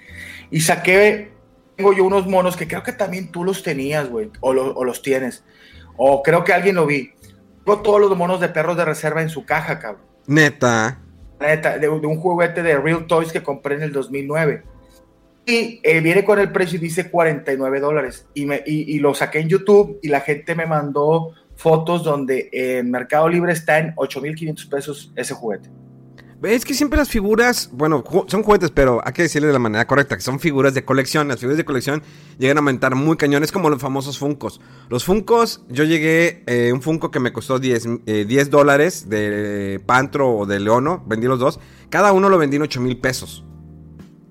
[0.50, 1.32] Y saqué.
[1.76, 4.30] Tengo yo unos monos que creo que también tú los tenías, güey.
[4.40, 5.44] O, o los tienes.
[5.96, 7.12] O creo que alguien lo vi
[7.64, 10.04] todos los monos de perros de reserva en su caja, cabrón.
[10.26, 11.00] Neta.
[11.40, 14.62] Neta, de, un juguete de Real Toys que compré en el 2009.
[15.46, 18.26] Y eh, viene con el precio y dice 49 dólares.
[18.34, 21.32] Y, me, y, lo saqué en YouTube y la gente me mandó
[21.64, 25.70] fotos donde en Mercado Libre está en 8.500 pesos ese juguete.
[26.42, 29.86] Es que siempre las figuras, bueno, son juguetes, pero hay que decirle de la manera
[29.86, 31.26] correcta, que son figuras de colección.
[31.26, 32.02] Las figuras de colección
[32.38, 34.60] llegan a aumentar muy cañones como los famosos Funcos.
[34.90, 40.36] Los Funcos, yo llegué, eh, un Funko que me costó 10, eh, dólares de Pantro
[40.36, 41.60] o de Leono, vendí los dos.
[41.88, 43.42] Cada uno lo vendí en 8 mil pesos.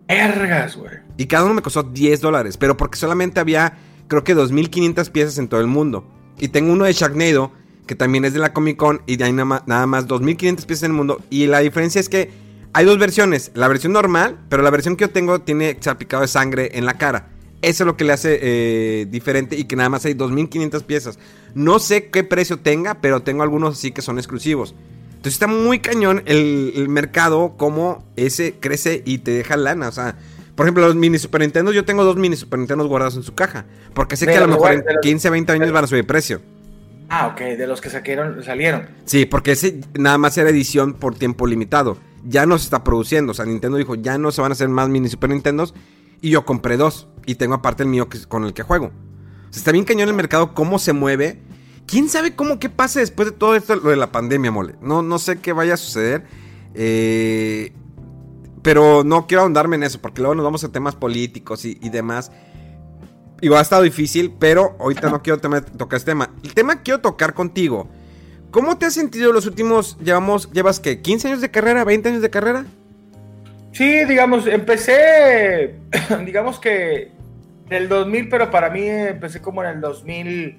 [0.07, 0.99] Ergas, güey.
[1.17, 3.75] Y cada uno me costó 10 dólares, pero porque solamente había,
[4.07, 6.05] creo que 2.500 piezas en todo el mundo.
[6.43, 7.53] Y tengo uno de Sharknado
[7.87, 10.83] que también es de la Comic Con y hay nada más, nada más 2.500 piezas
[10.83, 11.21] en el mundo.
[11.29, 12.31] Y la diferencia es que
[12.73, 16.27] hay dos versiones, la versión normal, pero la versión que yo tengo tiene salpicado de
[16.27, 17.29] sangre en la cara.
[17.61, 21.17] Eso es lo que le hace eh, diferente y que nada más hay 2.500 piezas.
[21.55, 24.75] No sé qué precio tenga, pero tengo algunos así que son exclusivos.
[25.11, 29.87] Entonces está muy cañón el, el mercado, como ese crece y te deja lana.
[29.87, 30.17] O sea,
[30.55, 33.33] Por ejemplo, los mini Super Nintendo, yo tengo dos mini Super Nintendo guardados en su
[33.33, 33.65] caja.
[33.93, 36.41] Porque sé que a lo mejor en 15, 20 años van a subir precio.
[37.09, 38.87] Ah, ok, de los que saquieron, salieron.
[39.05, 41.97] Sí, porque ese nada más era edición por tiempo limitado.
[42.25, 43.31] Ya no se está produciendo.
[43.31, 45.73] O sea, Nintendo dijo, ya no se van a hacer más mini Super Nintendos.
[46.21, 47.07] Y yo compré dos.
[47.25, 48.87] Y tengo aparte el mío que, con el que juego.
[48.87, 51.41] O sea, está bien cañón el mercado, cómo se mueve.
[51.85, 54.75] ¿Quién sabe cómo qué pase después de todo esto, lo de la pandemia, mole?
[54.81, 56.23] No, no sé qué vaya a suceder.
[56.73, 57.73] Eh,
[58.63, 62.31] pero no quiero ahondarme en eso, porque luego nos vamos a temas políticos y, demás.
[63.41, 66.29] Y ha estado difícil, pero ahorita no quiero tocar este tema.
[66.43, 67.89] El tema que quiero tocar contigo.
[68.51, 72.21] ¿Cómo te has sentido los últimos, llevamos, llevas que 15 años de carrera, 20 años
[72.21, 72.65] de carrera?
[73.73, 75.75] Sí, digamos, empecé,
[76.25, 77.11] digamos que
[77.69, 80.57] en el 2000, pero para mí empecé como en el 2000,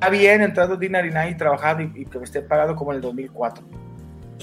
[0.00, 2.96] ya bien, entrando en Dinner y trabajando y, y que me esté pagando como en
[2.96, 3.89] el 2004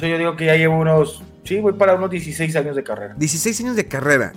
[0.06, 3.16] yo digo que ya llevo unos, sí, voy para unos 16 años de carrera.
[3.18, 4.34] 16 años de carrera.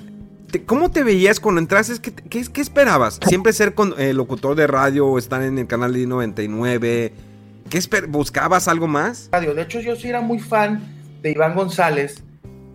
[0.66, 2.00] ¿Cómo te veías cuando entraste?
[2.00, 3.20] ¿Qué, qué, esperabas?
[3.26, 7.12] ¿Siempre ser con, eh, locutor de radio o estar en el canal de 99?
[7.68, 9.28] ¿Qué ¿Buscabas algo más?
[9.30, 9.54] Radio.
[9.54, 10.82] De hecho, yo sí era muy fan
[11.22, 12.24] de Iván González.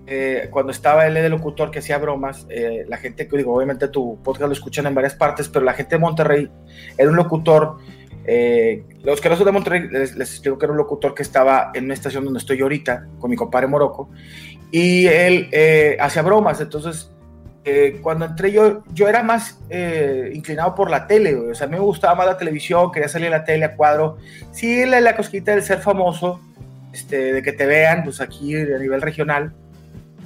[0.08, 3.88] Eh, cuando estaba él de locutor que hacía bromas, eh, la gente, que digo, obviamente
[3.88, 6.50] tu podcast lo escuchan en varias partes, pero la gente de Monterrey
[6.98, 7.78] era un locutor
[8.28, 11.94] eh, los son de Monterrey, les, les, que era un locutor que estaba en una
[11.94, 14.10] estación donde estoy ahorita, con mi compadre Morocco,
[14.72, 16.60] y él eh, hacía bromas.
[16.62, 17.12] Entonces,
[17.64, 19.60] eh, cuando entré yo, yo era más
[20.34, 23.28] inclinado por la tele, o sea, a mí me gustaba más la televisión, quería salir
[23.28, 24.18] a la tele a cuadro.
[24.52, 26.40] Sí, la, la cosquita del ser famoso,
[26.94, 29.54] este, de que te vean, pues aquí a nivel regional.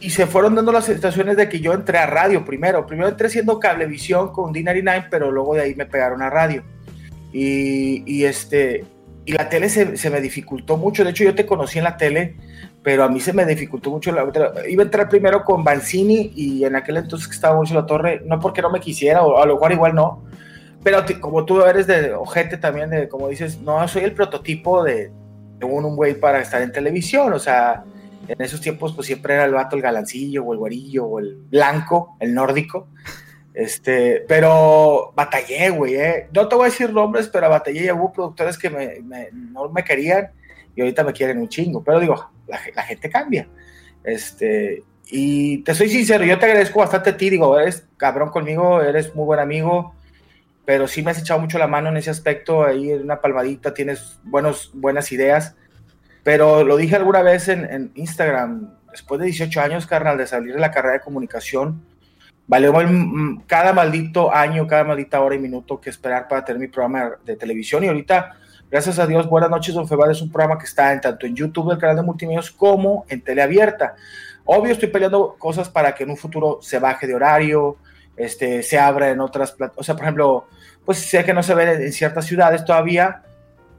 [0.01, 2.85] Y se fueron dando las situaciones de que yo entré a radio primero.
[2.85, 6.63] Primero entré siendo cablevisión con Dinary Nine, pero luego de ahí me pegaron a radio.
[7.31, 8.85] Y, este,
[9.25, 11.03] y la tele se, me dificultó mucho.
[11.03, 12.35] De hecho, yo te conocí en la tele,
[12.83, 14.11] pero a mí se me dificultó mucho.
[14.11, 14.23] La,
[14.67, 18.21] iba a entrar primero con Banzini y en aquel entonces que estaba mucho la torre,
[18.25, 20.23] no porque no me quisiera, o a lo mejor igual no,
[20.83, 25.11] pero como tú eres de ojete también, de, como dices, no, soy el prototipo de,
[25.61, 27.33] un, un güey para estar en televisión.
[27.33, 27.83] O sea,
[28.27, 31.35] en esos tiempos pues siempre era el vato, el galancillo, o el guarillo, o el
[31.49, 32.87] blanco, el nórdico.
[33.59, 36.29] Este, pero batallé, güey, eh.
[36.33, 39.01] No te voy a decir nombres, pero batallé y hubo productores que me,
[39.33, 40.31] no me querían
[40.73, 41.83] y ahorita me quieren un chingo.
[41.83, 43.49] Pero digo, la, gente cambia.
[44.01, 48.81] Este, y te soy sincero, yo te agradezco bastante a ti, digo, eres cabrón conmigo,
[48.81, 49.93] eres muy buen amigo,
[50.63, 53.73] pero sí me has echado mucho la mano en ese aspecto, ahí en una palmadita
[53.73, 55.57] tienes buenos, buenas ideas.
[56.23, 60.53] Pero lo dije alguna vez en, en Instagram, después de 18 años, carnal, de salir
[60.53, 61.88] de la carrera de comunicación,
[62.49, 62.73] valió
[63.45, 67.35] cada maldito año, cada maldita hora y minuto que esperar para tener mi programa de
[67.35, 67.83] televisión.
[67.83, 68.37] Y ahorita,
[68.71, 71.35] gracias a Dios, Buenas noches, Don Febar es un programa que está en, tanto en
[71.35, 73.95] YouTube, el canal de multimedios, como en teleabierta.
[74.45, 77.77] Obvio, estoy peleando cosas para que en un futuro se baje de horario,
[78.17, 79.81] este, se abra en otras plataformas.
[79.81, 80.47] O sea, por ejemplo,
[80.83, 83.21] pues sé que no se ve en ciertas ciudades todavía,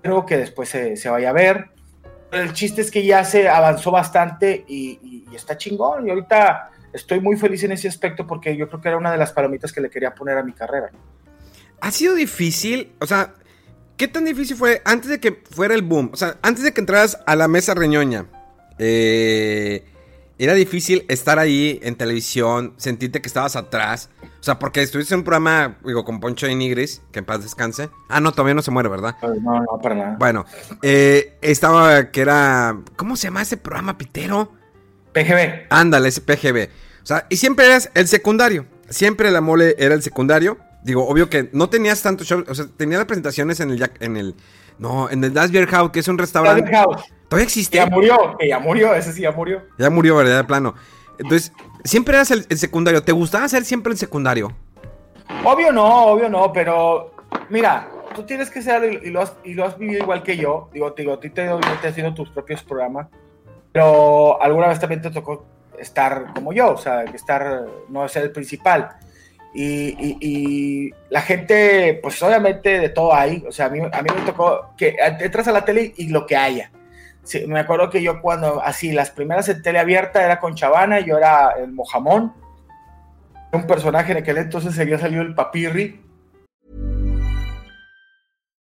[0.00, 1.70] creo que después se, se vaya a ver.
[2.30, 6.06] Pero el chiste es que ya se avanzó bastante y, y está chingón.
[6.06, 9.18] Y ahorita estoy muy feliz en ese aspecto porque yo creo que era una de
[9.18, 10.90] las palomitas que le quería poner a mi carrera.
[11.81, 13.35] Ha sido difícil, o sea,
[13.96, 16.11] ¿qué tan difícil fue antes de que fuera el boom?
[16.12, 18.26] O sea, antes de que entraras a la mesa reñoña,
[18.79, 19.85] eh,
[20.38, 24.09] era difícil estar ahí en televisión, sentirte que estabas atrás.
[24.22, 27.42] O sea, porque estuviste en un programa, digo, con Poncho y Nigris, que en paz
[27.42, 27.90] descanse.
[28.09, 29.16] Ah, no, todavía no se muere, ¿verdad?
[29.22, 30.16] No, no, para nada.
[30.18, 30.46] Bueno,
[30.81, 34.60] eh, estaba, que era, ¿cómo se llama ese programa, Pitero?
[35.12, 35.66] PGB.
[35.70, 36.68] Ándale, ese PGB.
[37.03, 38.66] O sea, y siempre eras el secundario.
[38.88, 40.59] Siempre la mole era el secundario.
[40.83, 42.44] Digo, obvio que no tenías tanto show.
[42.49, 43.90] O sea, tenías las presentaciones en el.
[44.01, 44.35] En el
[44.79, 46.75] no, en el Das Beer House, que es un restaurante.
[46.75, 47.05] House.
[47.29, 47.77] Todavía existe.
[47.77, 49.62] Ya murió, ya murió, ese sí ya murió.
[49.79, 50.38] Ya murió, ¿verdad?
[50.38, 50.75] De plano.
[51.18, 51.53] Entonces,
[51.85, 53.03] siempre eras el, secundario.
[53.03, 54.53] ¿Te gustaba ser siempre el secundario?
[55.44, 57.14] Obvio no, obvio no, pero
[57.51, 60.70] mira, tú tienes que ser y lo has, y lo has vivido igual que yo.
[60.73, 63.07] Digo, digo, a ti te, te has haciendo tus propios programas.
[63.72, 65.46] Pero alguna vez también te tocó
[65.78, 68.90] estar como yo, o sea, estar, no ser el principal.
[69.52, 74.24] Y, la gente, pues obviamente de todo hay, o sea, a mí, a mí me
[74.24, 76.70] tocó que entras a la tele y lo que haya.
[77.24, 81.00] Sí, me acuerdo que yo cuando, así, las primeras en tele abierta era con Chavana,
[81.00, 82.33] yo era el Mojamón,
[83.52, 86.00] un personaje en aquel entonces había salido el Papirri,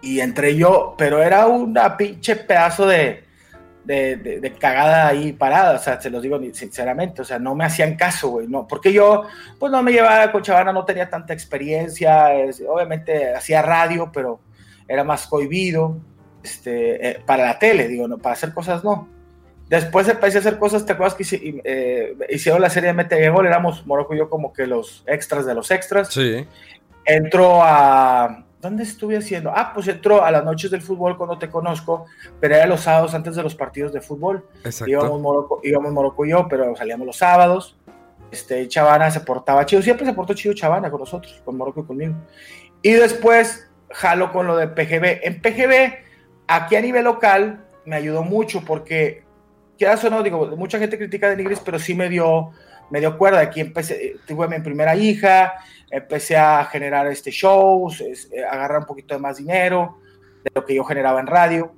[0.00, 3.24] Y entré yo, pero era una pinche pedazo de,
[3.84, 7.54] de, de, de, cagada ahí parada, o sea, se los digo sinceramente, o sea, no
[7.54, 9.24] me hacían caso, güey, no, porque yo,
[9.58, 14.40] pues no me llevaba con Chavana, no tenía tanta experiencia, es, obviamente hacía radio, pero
[14.86, 15.98] era más cohibido,
[16.42, 19.08] este, eh, para la tele, digo, no, para hacer cosas no.
[19.68, 23.46] Después empecé a hacer cosas, ¿te acuerdas que eh, hicieron la serie de MTV Gol?
[23.46, 26.08] Éramos Morocco y yo como que los extras de los extras.
[26.08, 26.46] Sí.
[27.04, 28.46] Entró a...
[28.60, 29.52] ¿Dónde estuve haciendo?
[29.54, 32.06] Ah, pues entró a las noches del fútbol cuando te conozco,
[32.40, 34.44] pero era los sábados antes de los partidos de fútbol.
[34.64, 34.90] Exacto.
[34.90, 37.76] Íbamos Morocco, íbamos Morocco y yo, pero salíamos los sábados.
[38.32, 41.84] Este, Chavana se portaba chido, siempre se portó chido Chavana con nosotros, con Morocco y
[41.84, 42.14] conmigo.
[42.82, 45.20] Y después jalo con lo de PGB.
[45.22, 45.94] En PGB,
[46.46, 49.22] aquí a nivel local, me ayudó mucho porque,
[49.78, 52.50] quieras o no, digo, mucha gente critica de Nigris, pero sí me dio,
[52.90, 53.40] me dio cuerda.
[53.40, 55.54] Aquí empecé, tuve mi primera hija,
[55.90, 59.98] empecé a generar este shows, es, eh, agarrar un poquito de más dinero
[60.44, 61.72] de lo que yo generaba en radio.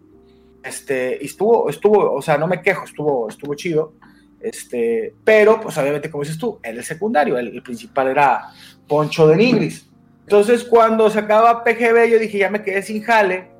[0.63, 3.95] Este, y estuvo, estuvo, o sea, no me quejo, estuvo, estuvo chido.
[4.41, 8.51] Este, pero, pues obviamente, como dices tú, él el secundario, el, el principal era
[8.87, 9.91] Poncho de Nigris.
[10.23, 13.51] Entonces, cuando se acaba PGB, yo dije, ya me quedé sin jale.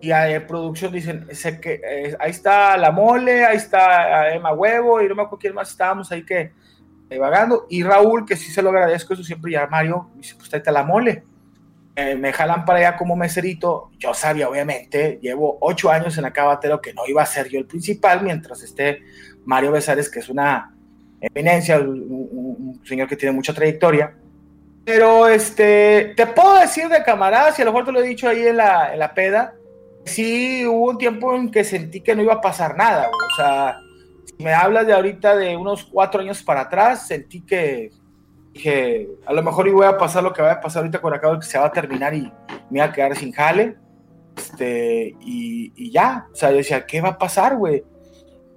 [0.00, 1.26] Y a producción dicen,
[1.62, 5.54] que, eh, ahí está la mole, ahí está Emma Huevo, y no me acuerdo quién
[5.54, 6.52] más estábamos ahí que eh,
[7.18, 7.66] vagando.
[7.68, 10.82] Y Raúl, que sí se lo agradezco, eso siempre ya Mario, dice, pues tráete la
[10.82, 11.24] mole.
[11.96, 13.90] Eh, me jalan para allá como meserito.
[13.98, 17.66] Yo sabía, obviamente, llevo ocho años en Acabatero que no iba a ser yo el
[17.66, 19.00] principal, mientras esté
[19.44, 20.74] Mario Besares, que es una
[21.20, 24.14] eminencia, un, un, señor que tiene mucha trayectoria.
[24.84, 28.28] Pero este, te puedo decir de camaradas, y a lo mejor te lo he dicho
[28.28, 29.54] ahí en la, en la peda,
[30.04, 33.28] sí hubo un tiempo en que sentí que no iba a pasar nada, güey.
[33.32, 33.78] o sea,
[34.38, 37.90] me hablas de ahorita de unos cuatro años para atrás, sentí que
[38.52, 41.38] dije, a lo mejor iba a pasar lo que va a pasar ahorita con acabo
[41.38, 42.32] que se va a terminar y
[42.70, 43.76] me iba a quedar sin jale,
[44.36, 47.84] este, y, y ya, o sea, yo decía, ¿qué va a pasar, güey?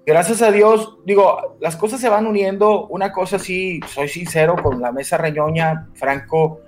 [0.06, 4.82] Gracias a Dios, digo, las cosas se van uniendo, una cosa sí, soy sincero, con
[4.82, 6.62] la mesa reñoña, Franco,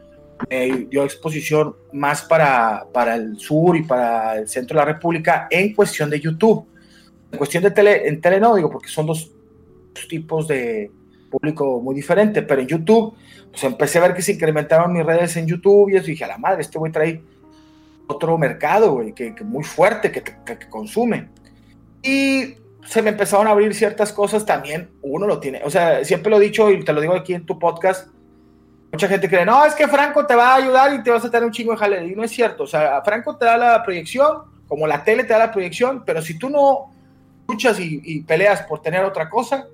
[0.50, 5.48] eh, dio exposición más para, para el sur y para el centro de la República
[5.50, 6.66] en cuestión de YouTube.
[7.32, 9.32] En cuestión de tele, en tele no, digo, porque son dos,
[10.08, 10.92] tipos de
[11.30, 13.16] público muy diferente, pero en YouTube,
[13.52, 16.24] pues empecé a ver que se incrementaban mis redes en YouTube y eso, y dije,
[16.24, 17.22] a la madre, este güey trae
[18.08, 21.30] otro mercado, güey, que, que, muy fuerte, que, que, que consume.
[22.02, 26.30] Y se me empezaron a abrir ciertas cosas también, uno lo tiene, o sea, siempre
[26.30, 28.08] lo he dicho y te lo digo aquí en tu podcast,
[28.92, 31.30] Mucha gente cree, no, es que Franco te va a ayudar y te vas a
[31.30, 32.08] tener un chingo de jale.
[32.08, 32.64] Y no es cierto.
[32.64, 36.22] O sea, Franco te da la proyección, como la tele te da la proyección, pero
[36.22, 36.92] si tú no
[37.50, 39.68] luchas y, y peleas por tener otra cosa,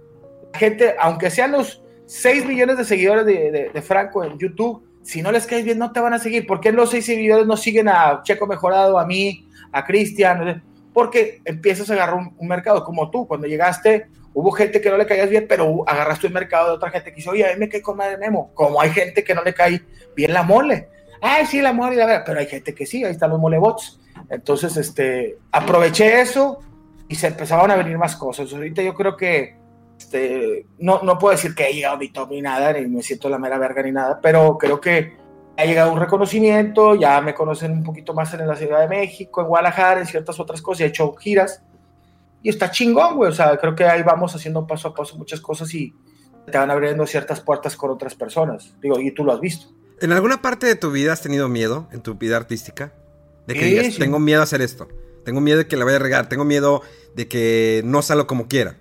[0.54, 5.22] gente, aunque sean los 6 millones de seguidores de, de, de, Franco en YouTube, si
[5.22, 6.48] no les caes bien, no te van a seguir.
[6.48, 10.64] ¿Por qué los 6 seguidores no siguen a Checo Mejorado, a mí, a Cristian?
[10.94, 13.28] Porque empiezas a agarrar un, un mercado como tú.
[13.28, 16.90] Cuando llegaste, hubo gente que no le caías bien, pero agarraste el mercado de otra
[16.90, 18.52] gente que dice, oye, a mí me cae con madre Memo.
[18.54, 19.82] Como hay gente que no le cae
[20.16, 20.90] bien la mole.
[21.22, 22.24] Ay, sí, la mole, la verdad.
[22.26, 24.00] Pero hay gente que sí, ahí están los molebots.
[24.30, 26.60] Entonces, este, aproveché eso
[27.08, 28.52] y se empezaban a venir más cosas.
[28.54, 29.58] Ahorita yo creo que,
[29.98, 33.02] este, no, no puedo decir que he llegado a mi top ni nada, ni me
[33.02, 35.18] siento la mera verga ni nada, pero creo que
[35.58, 39.42] ha llegado un reconocimiento, ya me conocen un poquito más en la Ciudad de México,
[39.42, 41.62] en Guadalajara, en ciertas otras cosas, he hecho giras
[42.46, 43.32] y está chingón, güey.
[43.32, 45.92] O sea, creo que ahí vamos haciendo paso a paso muchas cosas y
[46.46, 48.76] te van abriendo ciertas puertas con otras personas.
[48.80, 49.74] Digo, y tú lo has visto.
[50.00, 52.94] ¿En alguna parte de tu vida has tenido miedo en tu vida artística?
[53.48, 54.00] De que sí, digas, sí.
[54.00, 54.88] tengo miedo a hacer esto.
[55.26, 56.30] Tengo miedo de que la vaya a regar.
[56.30, 56.82] Tengo miedo
[57.16, 58.78] de que no salga como quiera.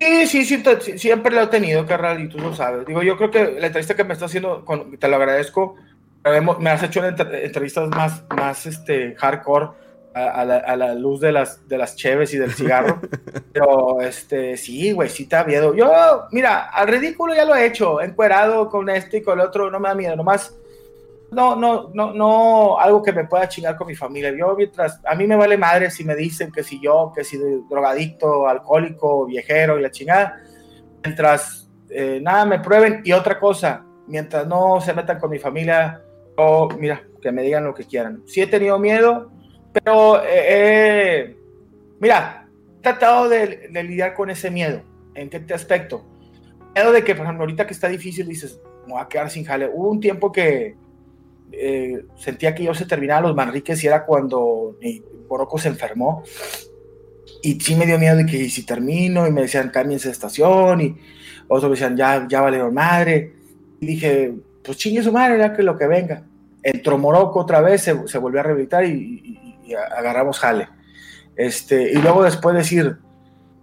[0.00, 2.84] Sí, sí, sí, siempre lo he tenido, carnal, y tú lo sabes.
[2.86, 5.76] Digo, yo creo que la entrevista que me estás haciendo, con, te lo agradezco.
[6.58, 9.70] Me has hecho entrevistas más, más este, hardcore
[10.14, 13.00] a, la, a, la, luz de las, de las cheves y del cigarro.
[13.52, 15.74] Pero, este, sí, güey, sí te da miedo.
[15.74, 19.70] Yo, mira, al ridículo ya lo he hecho, encuerado con este y con el otro,
[19.70, 20.54] no me da miedo, nomás,
[21.32, 24.32] no, no, no, no, algo que me pueda chingar con mi familia.
[24.36, 27.38] Yo, mientras, a mí me vale madre si me dicen que si yo, que si
[27.68, 30.40] drogadicto, alcohólico, viejero y la chingada,
[31.02, 33.00] mientras eh, nada me prueben.
[33.04, 36.02] Y otra cosa, mientras no se metan con mi familia,
[36.36, 38.22] o mira, que me digan lo que quieran.
[38.26, 39.30] Sí he tenido miedo,
[39.72, 41.36] pero eh, eh,
[41.98, 42.46] mira,
[42.78, 44.82] he tratado de, lidiar con ese miedo.
[45.14, 46.04] ¿En qué aspecto?
[46.74, 49.44] Miedo de que, por ejemplo, ahorita que está difícil, dices, me voy a quedar sin
[49.44, 49.70] jale.
[49.72, 50.76] Hubo un tiempo que
[51.52, 56.22] eh, sentía que yo se terminaba los Manriques y era cuando mi Boroco se enfermó.
[57.42, 60.80] Y sí me dio miedo de que si termino, y me decían, cámbiense de estación,
[60.80, 60.96] y
[61.48, 63.34] otros me decían, ya, ya valieron madre.
[63.80, 66.24] Y dije, pues chingue su madre, ya que lo que venga.
[66.62, 69.38] Entró Morocco otra vez, se, se volvió a rehabilitar y,
[69.96, 70.68] agarramos jale.
[71.34, 72.98] Este, y luego después decir,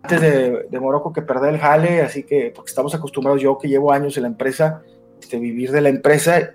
[0.01, 3.67] antes de, de Morocco que perder el jale, así que, porque estamos acostumbrados, yo que
[3.67, 4.81] llevo años en la empresa,
[5.21, 6.51] este, vivir de la empresa,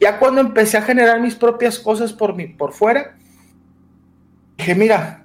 [0.00, 3.14] ya cuando empecé a generar mis propias cosas por, mi, por fuera,
[4.56, 5.24] dije, mira,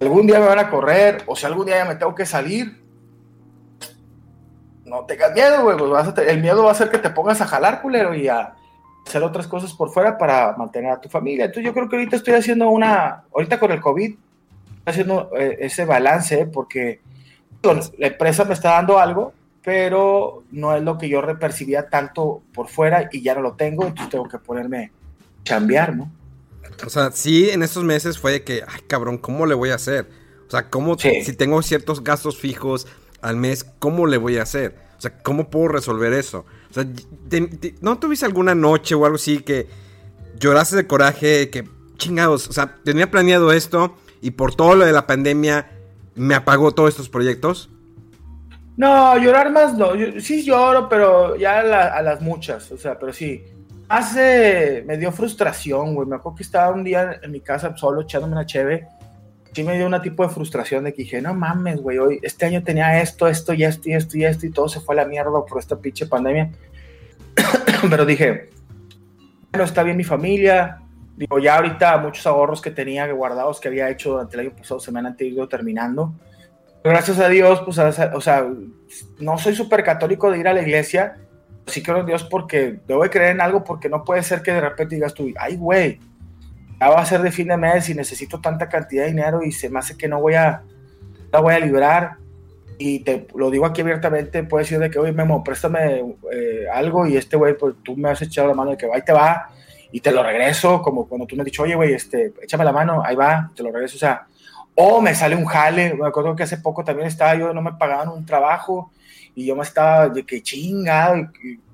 [0.00, 2.82] algún día me van a correr, o si algún día me tengo que salir,
[4.84, 7.80] no tengas miedo, güey, pues el miedo va a hacer que te pongas a jalar,
[7.80, 8.54] culero, y a
[9.06, 11.46] hacer otras cosas por fuera para mantener a tu familia.
[11.46, 14.14] Entonces yo creo que ahorita estoy haciendo una, ahorita con el COVID,
[14.84, 17.00] haciendo eh, ese balance, porque
[17.62, 19.32] la empresa me está dando algo,
[19.64, 23.86] pero no es lo que yo percibía tanto por fuera y ya no lo tengo,
[23.86, 24.90] entonces tengo que ponerme a
[25.44, 26.10] chambear, ¿no?
[26.84, 30.08] O sea, sí, en estos meses fue que, ay, cabrón, ¿cómo le voy a hacer?
[30.48, 32.86] O sea, ¿cómo, si tengo ciertos gastos fijos
[33.20, 34.76] al mes, ¿cómo le voy a hacer?
[34.98, 36.44] O sea, ¿cómo puedo resolver eso?
[36.70, 36.86] O sea,
[37.80, 39.68] ¿no tuviste alguna noche o algo así que
[40.38, 44.92] lloraste de coraje, que chingados, o sea, tenía planeado esto y por todo lo de
[44.92, 45.70] la pandemia
[46.14, 47.70] me apagó todos estos proyectos?
[48.76, 49.90] No, llorar más no.
[50.20, 52.70] sí lloro, pero ya a, las muchas.
[52.72, 53.44] O sea, pero sí.
[53.88, 54.84] Hace.
[54.86, 56.08] Me dio frustración, güey.
[56.08, 58.86] Me acuerdo que estaba un día en mi casa solo echándome una cheve.
[59.52, 61.98] Sí me dio una tipo de frustración de que dije, no mames, güey.
[61.98, 64.80] Hoy, este año tenía esto, esto y esto y esto y esto y todo se
[64.80, 66.50] fue a la mierda por esta pinche pandemia.
[67.90, 68.48] pero dije,
[69.50, 70.80] bueno, está bien mi familia.
[71.14, 74.80] Digo, ya ahorita muchos ahorros que tenía guardados que había hecho durante el año pasado
[74.80, 76.14] se me han ido terminando
[76.84, 78.46] gracias a Dios, pues, o sea,
[79.18, 81.16] no soy súper católico de ir a la iglesia,
[81.66, 84.52] sí creo en Dios porque debo de creer en algo porque no puede ser que
[84.52, 86.00] de repente digas tú, ay, güey,
[86.80, 89.52] ya va a ser de fin de mes y necesito tanta cantidad de dinero y
[89.52, 90.62] se me hace que no voy a,
[91.30, 92.16] la voy a librar.
[92.78, 97.06] Y te lo digo aquí abiertamente, puedes decir de que, oye, Memo, préstame eh, algo
[97.06, 99.12] y este güey, pues tú me has echado la mano de que va y te
[99.12, 99.50] va
[99.92, 102.72] y te lo regreso, como cuando tú me has dicho, oye, güey, este, échame la
[102.72, 104.26] mano, ahí va, te lo regreso, o sea,
[104.74, 107.72] o me sale un jale, me acuerdo que hace poco también estaba yo, no me
[107.74, 108.90] pagaban un trabajo
[109.34, 111.30] y yo me estaba de que chingado,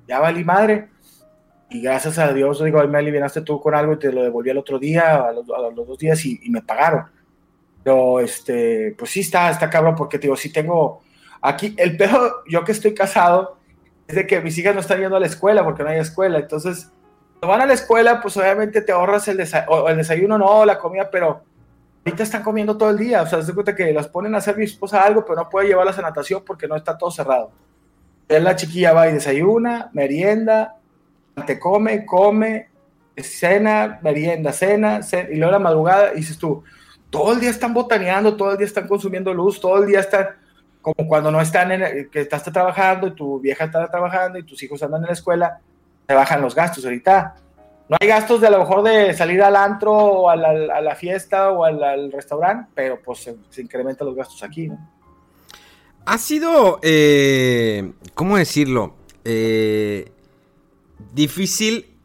[0.07, 0.89] ya valí madre.
[1.71, 4.57] Y gracias a Dios, digo, me aliviaste tú con algo y te lo devolví el
[4.57, 7.05] otro día, a los, dos días y, me pagaron.
[7.83, 11.01] Pero, este, pues sí está, está cabrón porque, digo, sí tengo,
[11.41, 13.57] aquí, el peor, yo que estoy casado,
[14.07, 16.39] es de que mis hijas no están yendo a la escuela porque no hay escuela.
[16.39, 16.91] Entonces,
[17.39, 21.09] cuando van a la escuela, pues obviamente te ahorras el, el desayuno, no, la comida,
[21.11, 21.43] pero
[22.05, 24.57] ahorita están comiendo todo el día, o sea, se cuenta que las ponen a hacer
[24.57, 27.51] mi esposa algo, pero no puede llevarlas a natación porque no está todo cerrado.
[28.27, 30.75] Ya la chiquilla va y desayuna, merienda,
[31.45, 32.69] te come, come,
[33.17, 36.63] cena, merienda, cena, y luego la madrugada, y dices tú,
[37.09, 40.27] todo el día están botaneando, todo el día están consumiendo luz, todo el día están,
[40.81, 44.61] como cuando no están en, que estás trabajando y tu vieja está trabajando y tus
[44.63, 45.59] hijos andan en la escuela,
[46.05, 47.35] te bajan los gastos ahorita
[47.89, 51.49] no hay gastos de a lo mejor de salir al antro o a la, fiesta
[51.49, 54.77] o al, restaurante, pero pues se, incrementan los gastos aquí, ¿no?
[56.05, 58.95] Ha sido, eh, ¿cómo decirlo?
[59.25, 60.11] Eh,
[61.13, 61.97] difícil,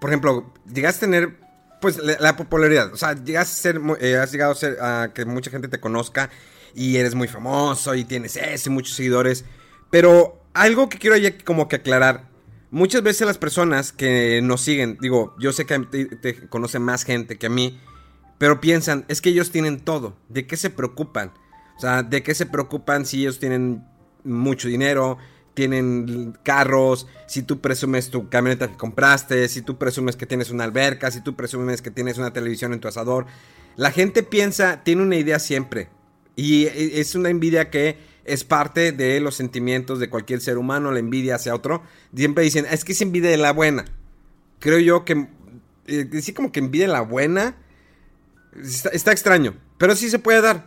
[0.00, 1.36] por ejemplo, llegaste a tener,
[1.80, 5.24] pues, la, popularidad, o sea, llegaste a ser, eh, has llegado a ser, a que
[5.24, 6.28] mucha gente te conozca
[6.74, 9.46] y eres muy famoso y tienes ese, muchos seguidores,
[9.90, 12.24] pero algo que quiero como que aclarar,
[12.76, 17.38] Muchas veces las personas que nos siguen, digo, yo sé que te, conoce más gente
[17.38, 17.80] que a mí,
[18.36, 21.32] pero piensan, es que ellos tienen todo, ¿de qué se preocupan?
[21.78, 23.82] O sea, ¿de qué se preocupan si ellos tienen
[24.24, 25.16] mucho dinero,
[25.54, 30.64] tienen carros, si tú presumes tu camioneta que compraste, si tú presumes que tienes una
[30.64, 33.24] alberca, si tú presumes que tienes una televisión en tu asador?
[33.76, 35.88] La gente piensa, tiene una idea siempre.
[36.38, 37.96] Y es una envidia que
[38.26, 41.82] es parte de los sentimientos de cualquier ser humano, la envidia hacia otro.
[42.14, 43.84] Siempre dicen, es que es envidia de la buena.
[44.58, 45.28] Creo yo que
[45.86, 47.56] eh, decir como que envidia de la buena
[48.92, 50.64] está, extraño, pero sí se puede dar.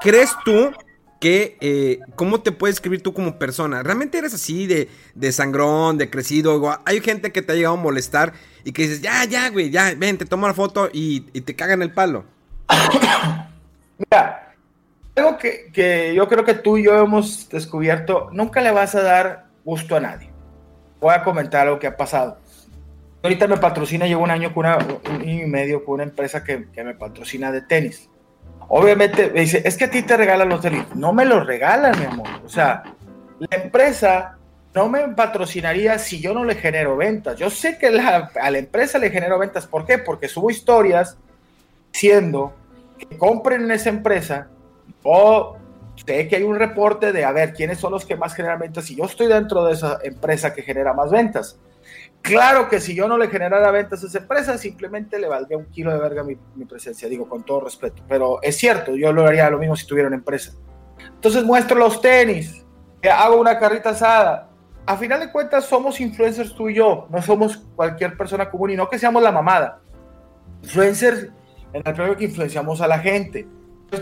[0.00, 0.72] ¿Crees tú
[1.20, 3.82] que eh, cómo te puedes escribir tú como persona?
[3.82, 6.80] ¿Realmente eres así de, de sangrón, de crecido?
[6.84, 8.34] Hay gente que te ha llegado a molestar
[8.64, 11.56] y que dices, ya, ya, güey, ya, ven, te tomo la foto y, y te
[11.56, 12.24] cagan el palo.
[13.98, 14.49] Mira,
[15.20, 19.46] algo que, yo creo que tú y yo hemos descubierto, nunca le vas a dar
[19.64, 20.30] gusto a nadie.
[21.00, 22.38] Voy a comentar algo que ha pasado.
[23.22, 26.42] Ahorita me patrocina, llevo un año con una, un año y medio con una empresa
[26.42, 28.08] que, que me patrocina de tenis.
[28.68, 30.84] Obviamente me dice, es que a ti te regalan los tenis.
[30.94, 32.28] No me los regalan, mi amor.
[32.44, 32.82] O sea,
[33.38, 34.38] la empresa
[34.74, 37.36] no me patrocinaría si yo no le genero ventas.
[37.38, 39.66] Yo sé que la, a la empresa le genero ventas.
[39.66, 39.98] ¿Por qué?
[39.98, 41.18] Porque subo historias
[41.92, 42.54] diciendo
[42.96, 44.48] que compren en esa empresa
[45.02, 45.56] o
[45.94, 48.90] sé que hay un reporte de a ver quiénes son los que más generan ventas
[48.90, 51.58] y yo estoy dentro de esa empresa que genera más ventas.
[52.22, 55.66] Claro que si yo no le generara ventas a esa empresa, simplemente le valdría un
[55.66, 58.02] kilo de verga mi, mi presencia, digo con todo respeto.
[58.08, 60.52] Pero es cierto, yo lo haría lo mismo si tuviera una empresa.
[61.14, 62.64] Entonces muestro los tenis,
[63.08, 64.48] hago una carrita asada.
[64.86, 68.76] A final de cuentas somos influencers tú y yo, no somos cualquier persona común y
[68.76, 69.80] no que seamos la mamada.
[70.62, 71.28] Influencers
[71.72, 73.46] en el premio que influenciamos a la gente.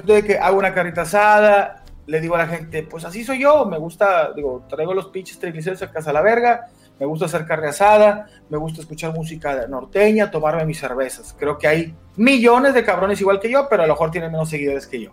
[0.05, 3.67] De que hago una carrita asada, le digo a la gente, pues así soy yo,
[3.67, 6.69] me gusta, digo, traigo los pinches triglicéridos a casa a la verga,
[6.99, 11.35] me gusta hacer carne asada, me gusta escuchar música norteña, tomarme mis cervezas.
[11.39, 14.49] Creo que hay millones de cabrones igual que yo, pero a lo mejor tienen menos
[14.49, 15.13] seguidores que yo.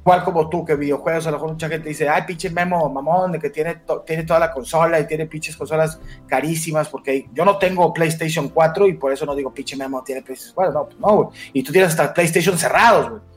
[0.00, 3.32] Igual como tú, que videojuegos, a lo mejor mucha gente dice, ay, pinche Memo, mamón,
[3.32, 7.44] de que tiene, to tiene toda la consola y tiene pinches consolas carísimas, porque yo
[7.44, 10.84] no tengo PlayStation 4 y por eso no digo, pinche Memo, tiene PlayStation 4, no,
[10.86, 11.28] pues no, güey.
[11.52, 13.29] Y tú tienes hasta PlayStation cerrados, güey.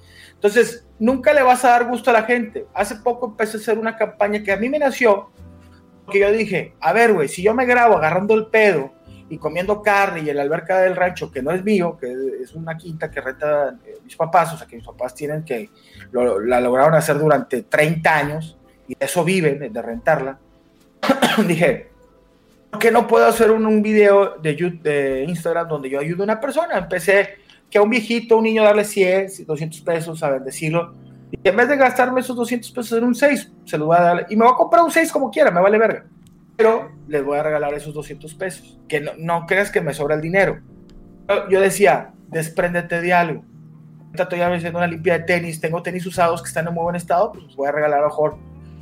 [0.44, 2.68] Entonces, nunca le vas a dar gusto a la gente.
[2.74, 5.30] Hace poco empecé a hacer una campaña que a mí me nació,
[6.04, 8.92] porque yo dije, a ver, güey, si yo me grabo agarrando el pedo
[9.30, 12.54] y comiendo carne y en la alberca del rancho, que no es mío, que es
[12.56, 15.70] una quinta que renta eh, mis papás, o sea, que mis papás tienen que,
[16.12, 18.58] lo, la lograron hacer durante 30 años
[18.90, 20.40] y de eso viven, de rentarla,
[21.48, 21.90] dije,
[22.70, 26.26] ¿por qué no puedo hacer un, un video de, de Instagram donde yo ayudo a
[26.26, 26.78] una persona?
[26.80, 27.43] Empecé
[27.74, 30.94] que a un viejito, un niño darle 100, 200 pesos, a bendecirlo,
[31.32, 34.02] y en vez de gastarme esos 200 pesos en un 6, se los voy a
[34.02, 36.06] dar, y me voy a comprar un 6 como quiera, me vale verga
[36.56, 38.80] pero les voy a regalar esos 200 pesos.
[38.88, 40.60] Que no, no creas que me sobra el dinero.
[41.50, 43.44] Yo, decía, despréndete de algo.
[44.14, 47.32] Estoy haciendo una limpia de tenis, tengo tenis usados que están en muy buen estado,
[47.32, 48.38] pues los voy a regalar a mejor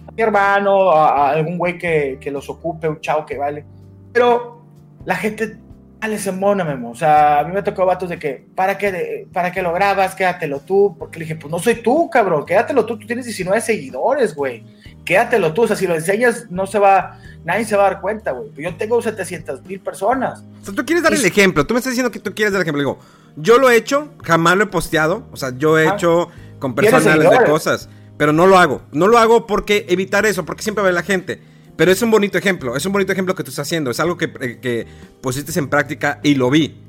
[0.08, 3.64] a mi hermano, a, a algún güey que, que, los ocupe, un chavo que vale.
[4.12, 4.62] Pero
[5.06, 5.58] la gente
[6.02, 6.92] vale se mona, Memo.
[6.92, 10.16] O sea, a mí me tocó vatos de que, ¿para qué, ¿para qué lo grabas?
[10.16, 10.96] Quédatelo tú.
[10.98, 12.98] Porque le dije, pues no soy tú, cabrón, quédatelo tú.
[12.98, 14.64] Tú tienes 19 seguidores, güey.
[15.06, 15.64] Quédatelo tú.
[15.64, 18.52] O sea, si lo enseñas, no se va, nadie se va a dar cuenta, güey.
[18.58, 20.44] Yo tengo 700 mil personas.
[20.62, 21.66] O sea, tú quieres dar el ejemplo.
[21.66, 22.82] Tú me estás diciendo que tú quieres dar el ejemplo.
[22.82, 23.00] Digo,
[23.36, 25.28] yo lo he hecho, jamás lo he posteado.
[25.32, 26.30] O sea, yo he ah, hecho
[26.60, 27.90] con personales de cosas.
[28.18, 28.82] Pero no lo hago.
[28.92, 31.51] No lo hago porque evitar eso, porque siempre ve la gente.
[31.82, 34.16] Pero es un bonito ejemplo, es un bonito ejemplo que tú estás haciendo, es algo
[34.16, 34.86] que, que
[35.20, 36.80] pusiste en práctica y lo vi.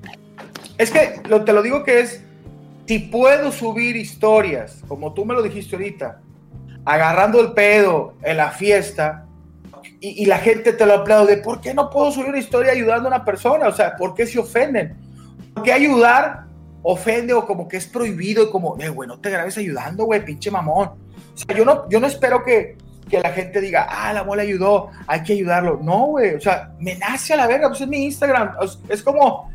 [0.77, 2.23] Es que lo, te lo digo que es,
[2.85, 6.21] si puedo subir historias, como tú me lo dijiste ahorita,
[6.85, 9.25] agarrando el pedo en la fiesta,
[9.99, 13.09] y, y, la gente te lo aplaude, ¿por qué no puedo subir una historia ayudando
[13.09, 13.69] a una persona?
[13.69, 14.95] O sea, ¿por qué se ofenden?
[15.55, 16.45] Porque ayudar
[16.83, 20.23] ofende o como que es prohibido, y como, eh, güey, no te grabes ayudando, güey,
[20.23, 20.89] pinche mamón.
[21.35, 22.77] O sea, yo no, yo no espero que,
[23.13, 25.79] que la gente diga, ah, la mole ayudó, hay que ayudarlo.
[25.83, 28.55] No, güey, o sea, me nace a la verga, pues es mi Instagram.
[28.89, 29.53] Es como,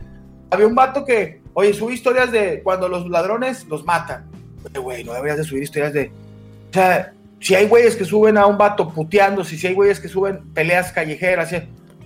[0.51, 4.29] había un vato que, oye, sube historias de cuando los ladrones los matan.
[4.79, 6.11] Güey, no deberías de subir historias de,
[6.69, 10.07] o sea, si hay güeyes que suben a un vato puteándose, si hay güeyes que
[10.07, 11.49] suben peleas callejeras,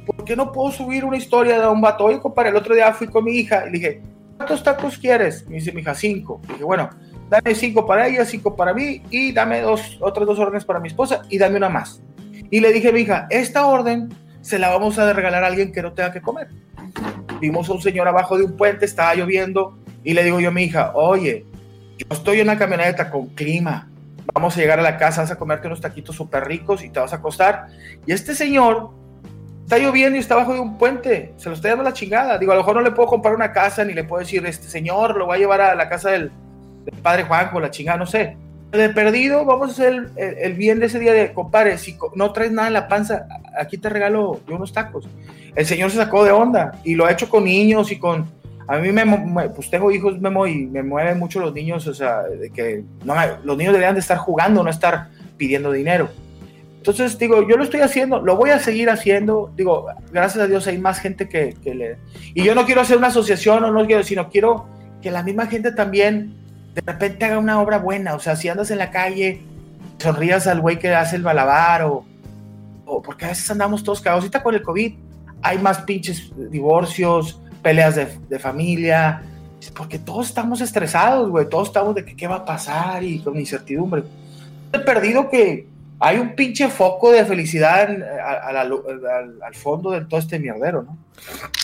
[0.06, 2.06] ¿por qué no puedo subir una historia de un vato?
[2.06, 4.02] Oye, compadre, el otro día fui con mi hija y le dije,
[4.38, 5.45] ¿cuántos tacos quieres?
[5.49, 6.39] Me dice mi hija, cinco.
[6.45, 6.89] Y dije, bueno,
[7.32, 10.89] dame cinco para ella, cinco para mí y dame dos, otras dos órdenes para mi
[10.89, 12.03] esposa y dame una más.
[12.49, 15.82] Y le dije mi hija, esta orden se la vamos a regalar a alguien que
[15.82, 16.49] no tenga que comer.
[17.39, 20.51] Vimos a un señor abajo de un puente, estaba lloviendo y le digo yo a
[20.51, 21.45] mi hija, oye,
[21.97, 23.89] yo estoy en una camioneta con clima,
[24.34, 26.99] vamos a llegar a la casa, vas a comerte unos taquitos súper ricos y te
[26.99, 27.67] vas a acostar.
[28.05, 28.89] Y este señor
[29.63, 32.38] está lloviendo y está abajo de un puente, se lo está dando la chingada.
[32.38, 34.67] Digo, a lo mejor no le puedo comprar una casa ni le puedo decir, este
[34.67, 36.29] señor lo voy a llevar a la casa del,
[36.86, 38.38] del padre Juanjo, la chingada, no sé.
[38.71, 41.97] De perdido, vamos a hacer el, el, el, bien de ese día de, compadre, si
[42.15, 43.27] no traes nada en la panza,
[43.59, 45.07] aquí te regalo yo unos tacos.
[45.55, 48.25] El señor se sacó de onda y lo ha hecho con niños y con...
[48.67, 49.03] A mí me,
[49.49, 53.13] pues tengo hijos, Memo, y me mueven mucho los niños, o sea, de que no,
[53.43, 56.09] los niños deberían de estar jugando, no estar pidiendo dinero.
[56.77, 59.51] Entonces, digo, yo lo estoy haciendo, lo voy a seguir haciendo.
[59.57, 61.97] Digo, gracias a Dios hay más gente que, que le...
[62.34, 64.65] Y yo no quiero hacer una asociación, o no quiero, sino quiero
[65.01, 66.40] que la misma gente también
[66.74, 68.15] de repente haga una obra buena.
[68.15, 69.41] O sea, si andas en la calle,
[69.97, 72.05] sonrías al güey que hace el balabar o,
[72.86, 74.24] o porque a veces andamos todos cagados.
[74.24, 74.93] Ahorita con el COVID
[75.41, 79.24] hay más pinches divorcios, peleas de, de familia,
[79.76, 81.47] porque todos estamos estresados, güey.
[81.49, 84.03] Todos estamos de que qué va a pasar y con incertidumbre.
[84.74, 85.67] He perdido que
[86.04, 87.88] hay un pinche foco de felicidad
[88.47, 90.97] al, fondo de todo este mierdero, ¿no?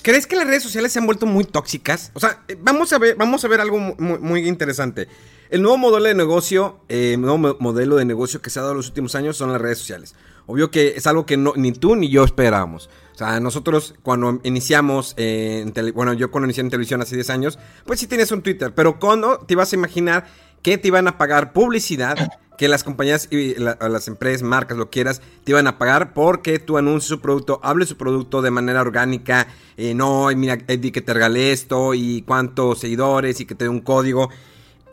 [0.03, 2.11] ¿Crees que las redes sociales se han vuelto muy tóxicas?
[2.13, 5.07] O sea, eh, vamos a ver, vamos a ver algo muy, interesante.
[5.49, 8.77] El nuevo modelo de negocio, eh, nuevo modelo de negocio que se ha dado en
[8.77, 10.13] los últimos años son las redes sociales.
[10.45, 12.91] Obvio que es algo que ni tú ni yo esperábamos.
[13.15, 17.57] O sea, nosotros cuando iniciamos, en bueno, yo cuando inicié en televisión hace 10 años,
[17.85, 20.27] pues sí tenías un Twitter, pero cuando te ibas a imaginar
[20.61, 22.17] que te iban a pagar publicidad,
[22.57, 26.77] que las compañías y las empresas, marcas, lo quieras, te iban a pagar porque tú
[26.77, 29.47] anuncies su producto, hables su producto de manera orgánica,
[29.77, 33.69] eh, no, mira, Eddie, que te regale esto y cuántos seguidores y que te dé
[33.69, 34.29] un código.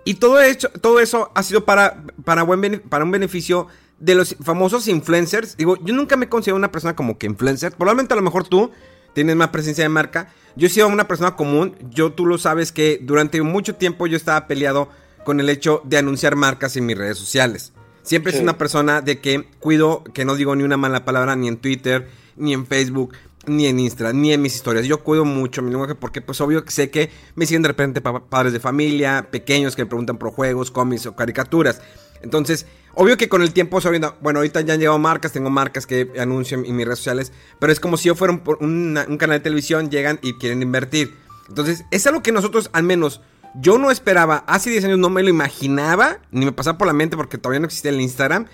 [0.05, 4.37] Y todo, hecho, todo eso ha sido para, para, buen, para un beneficio de los
[4.43, 7.73] famosos influencers, digo, yo nunca me he considerado una persona como que influencer.
[7.73, 8.71] Probablemente a lo mejor tú
[9.15, 10.33] tienes más presencia de marca.
[10.57, 11.77] Yo he sido una persona común.
[11.91, 14.89] Yo tú lo sabes que durante mucho tiempo yo estaba peleado
[15.25, 17.73] con el hecho de anunciar marcas en mis redes sociales.
[18.03, 21.49] Siempre soy una persona de que cuido que no digo ni una mala palabra ni
[21.49, 23.15] en Twitter, ni en Facebook,
[23.47, 24.87] ni en Instagram, ni en mis historias.
[24.87, 28.01] Yo cuido mucho mi lenguaje porque pues obvio que sé que me siguen de repente
[28.01, 31.81] padres de familia, pequeños que me preguntan por juegos, cómics o caricaturas.
[32.23, 35.87] Entonces, obvio que con el tiempo sabiendo, bueno, ahorita ya han llegado marcas, tengo marcas
[35.87, 39.39] que anuncio en, mis redes sociales, pero es como si yo fuera un, un, canal
[39.39, 41.15] de televisión, llegan y quieren invertir.
[41.49, 43.21] Entonces, es algo que nosotros, al menos,
[43.55, 46.93] yo no esperaba, hace 10 años no me lo imaginaba, ni me pasaba por la
[46.93, 48.47] mente porque todavía no existía el Instagram.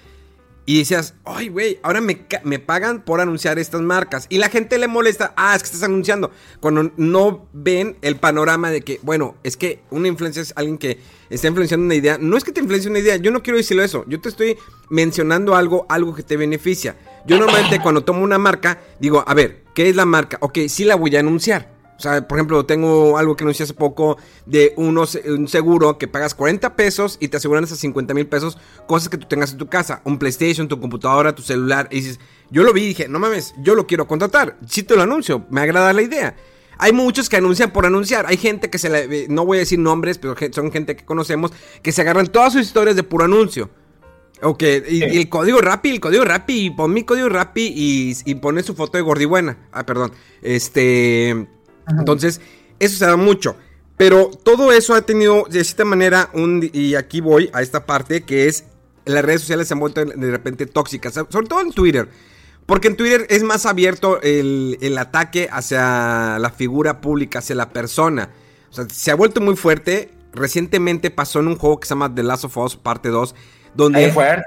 [0.66, 4.26] Y decías, ay, güey, ahora me, me, pagan por anunciar estas marcas.
[4.28, 6.30] Y la gente le molesta, ah, es que estás anunciando.
[6.60, 11.00] Cuando no ven el panorama de que, bueno, es que una influencia es alguien que
[11.28, 12.18] está influenciando una idea.
[12.20, 14.04] No es que te influencie una idea, yo no quiero decirlo eso.
[14.06, 14.58] Yo te estoy
[14.90, 16.94] mencionando algo, algo que te beneficia.
[17.26, 20.38] Yo normalmente cuando tomo una marca, digo, a ver, ¿qué es la marca?
[20.40, 21.79] Ok, sí la voy a anunciar.
[22.00, 26.08] O sea, por ejemplo, tengo algo que anuncié hace poco de unos, un seguro que
[26.08, 29.58] pagas 40 pesos y te aseguran esas 50 mil pesos, cosas que tú tengas en
[29.58, 31.88] tu casa, un PlayStation, tu computadora, tu celular.
[31.90, 32.18] Y dices,
[32.50, 34.56] yo lo vi y dije, no mames, yo lo quiero contratar.
[34.66, 36.34] Sí te lo anuncio, me agrada la idea.
[36.78, 38.24] Hay muchos que anuncian por anunciar.
[38.26, 41.52] Hay gente que se le, no voy a decir nombres, pero son gente que conocemos,
[41.82, 43.68] que se agarran todas sus historias de puro anuncio.
[44.40, 48.36] Ok, y, el código Rappi, el código Rappi, y pon mi código Rappi y, y
[48.36, 49.68] pone su foto de gordibuena.
[49.70, 50.12] Ah, perdón.
[50.40, 51.46] Este
[51.98, 52.40] entonces,
[52.78, 53.56] eso se da mucho.
[53.96, 56.68] Pero todo eso ha tenido de cierta manera un...
[56.72, 58.64] Y aquí voy a esta parte que es...
[59.04, 62.08] Las redes sociales se han vuelto de repente tóxicas, sobre todo en Twitter.
[62.66, 67.70] Porque en Twitter es más abierto el, el ataque hacia la figura pública, hacia la
[67.70, 68.30] persona.
[68.70, 70.10] O sea, se ha vuelto muy fuerte.
[70.32, 73.34] Recientemente pasó en un juego que se llama The Last of Us Parte 2.
[73.74, 74.12] Donde...
[74.12, 74.44] fuerte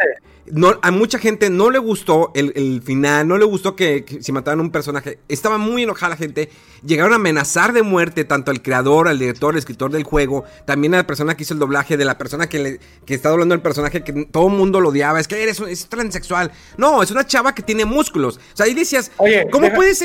[0.51, 4.59] no, a mucha gente no le gustó el, final, no le gustó que, si mataran
[4.59, 5.19] un personaje.
[5.29, 6.49] Estaba muy enojada la gente.
[6.85, 10.93] Llegaron a amenazar de muerte tanto al creador, al director, al escritor del juego, también
[10.95, 13.55] a la persona que hizo el doblaje, de la persona que, le, que está doblando
[13.55, 15.19] el personaje que todo el mundo lo odiaba.
[15.19, 16.51] Es que eres es transexual.
[16.77, 18.37] No, es una chava que tiene músculos.
[18.37, 20.03] O sea, ahí decías, Oye, ¿cómo puedes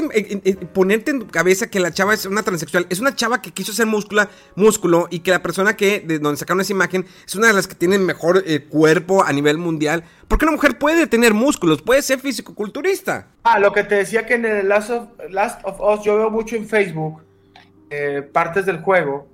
[0.72, 2.86] ponerte en tu cabeza que la chava es una transexual?
[2.90, 6.38] Es una chava que quiso ser múscula, músculo y que la persona que, de donde
[6.38, 10.04] sacaron esa imagen, es una de las que tiene mejor eh, cuerpo a nivel mundial.
[10.28, 13.28] Porque una mujer puede tener músculos, puede ser físico-culturista.
[13.44, 16.30] Ah, lo que te decía que en el Last of, Last of Us yo veo
[16.30, 17.22] mucho en Facebook
[17.90, 19.26] eh, partes del juego.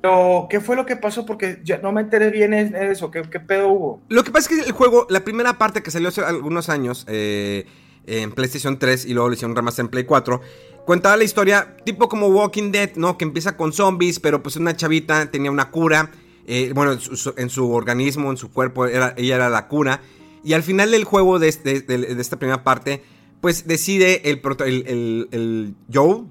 [0.00, 1.26] Pero, ¿qué fue lo que pasó?
[1.26, 3.10] Porque ya no me enteré bien en eso.
[3.10, 4.02] ¿Qué, pedo hubo?
[4.08, 7.04] Lo que pasa es que el juego, la primera parte que salió hace algunos años
[7.08, 7.66] eh,
[8.06, 10.40] en PlayStation 3 y luego le hicieron remaster en Play 4,
[10.86, 13.18] contaba la historia tipo como Walking Dead, ¿no?
[13.18, 16.12] Que empieza con zombies, pero pues una chavita tenía una cura.
[16.46, 20.00] Eh, bueno, en su, organismo, en su cuerpo, era, ella era la cura.
[20.44, 23.02] Y al final del juego, de, esta primera parte,
[23.40, 26.24] pues decide el, el, el, Joe,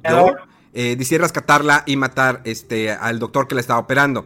[0.73, 4.25] eh, decide rescatarla y matar este, al doctor que la estaba operando.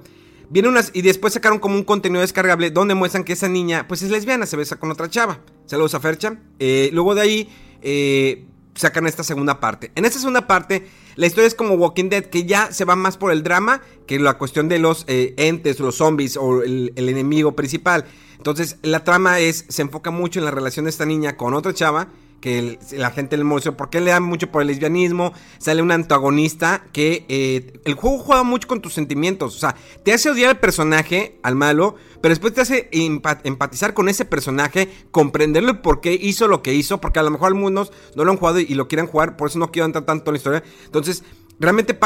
[0.49, 4.01] Viene unas, y después sacaron como un contenido descargable donde muestran que esa niña, pues
[4.01, 5.39] es lesbiana, se besa con otra chava.
[5.65, 6.37] Saludos a Fercha.
[6.59, 7.49] Eh, luego de ahí,
[7.81, 8.45] eh,
[8.81, 9.91] sacan esta segunda parte.
[9.95, 13.17] En esta segunda parte, la historia es como Walking Dead, que ya se va más
[13.17, 18.05] por el drama que la cuestión de los entes, los zombies o el enemigo principal.
[18.37, 21.75] Entonces, la trama es, se enfoca mucho en la relación de esta niña con otra
[21.75, 22.07] chava,
[22.41, 26.83] que la gente le muestra porque le da mucho por el lesbianismo, sale un antagonista
[26.91, 30.59] que eh, el juego juega mucho con tus sentimientos, o sea, te hace odiar al
[30.59, 36.47] personaje, al malo, pero después te hace empatizar con ese personaje, comprenderle por qué hizo
[36.47, 39.07] lo que hizo, porque a lo mejor algunos no lo han jugado y lo quieren
[39.07, 40.63] jugar, por eso no quiero entrar tanto en la historia.
[40.85, 41.23] Entonces,
[41.59, 41.97] realmente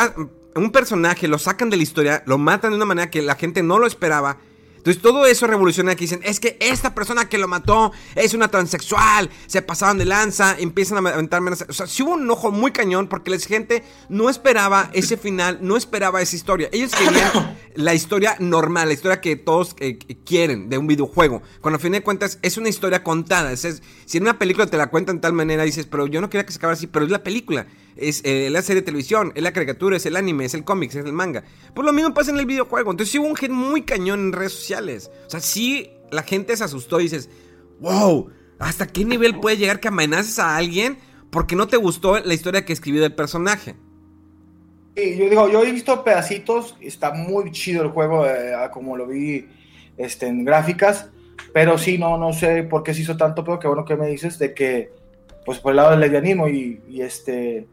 [0.56, 3.64] un personaje lo sacan de la historia, lo matan de una manera que la gente
[3.64, 4.38] no lo esperaba
[4.86, 8.50] Entonces todo eso revoluciona que dicen, es que esta persona que lo mató es una
[8.50, 12.70] transexual, se pasaban de lanza, empiezan a aventar O sea, sí hubo un ojo muy
[12.70, 16.70] cañón porque la gente no esperaba ese final, no esperaba esa historia.
[16.72, 21.42] Ellos querían la historia normal, la historia que todos eh, quieren de un videojuego.
[21.62, 23.54] Cuando a fin de cuentas es una historia contada.
[23.54, 26.30] Es, si en una película te la cuentan de tal manera, dices, pero yo no
[26.30, 27.66] quería que se acabara así, pero es la película
[27.96, 30.90] es eh, la serie de televisión, es la caricatura, es el anime, es el cómic,
[30.90, 31.44] es el manga.
[31.74, 32.92] Pues lo mismo pasa en el videojuego.
[32.92, 35.12] Entonces sí hubo un gen muy cañón en redes sociales.
[35.28, 37.30] O sea, sí la gente se asustó y dices,
[37.80, 38.30] wow,
[38.60, 40.98] ¿hasta qué nivel puede llegar que amenaces a alguien
[41.30, 43.76] porque no te gustó la historia que escribió del personaje?
[44.96, 49.08] Sí, yo digo, yo he visto pedacitos, está muy chido el juego, eh, como lo
[49.08, 49.46] vi
[49.98, 51.10] este, en gráficas,
[51.54, 54.08] pero sí, no, no sé por qué se hizo tanto, pero qué bueno que me
[54.08, 54.94] dices de que,
[55.46, 57.68] pues por el lado del lesbianismo y, y este,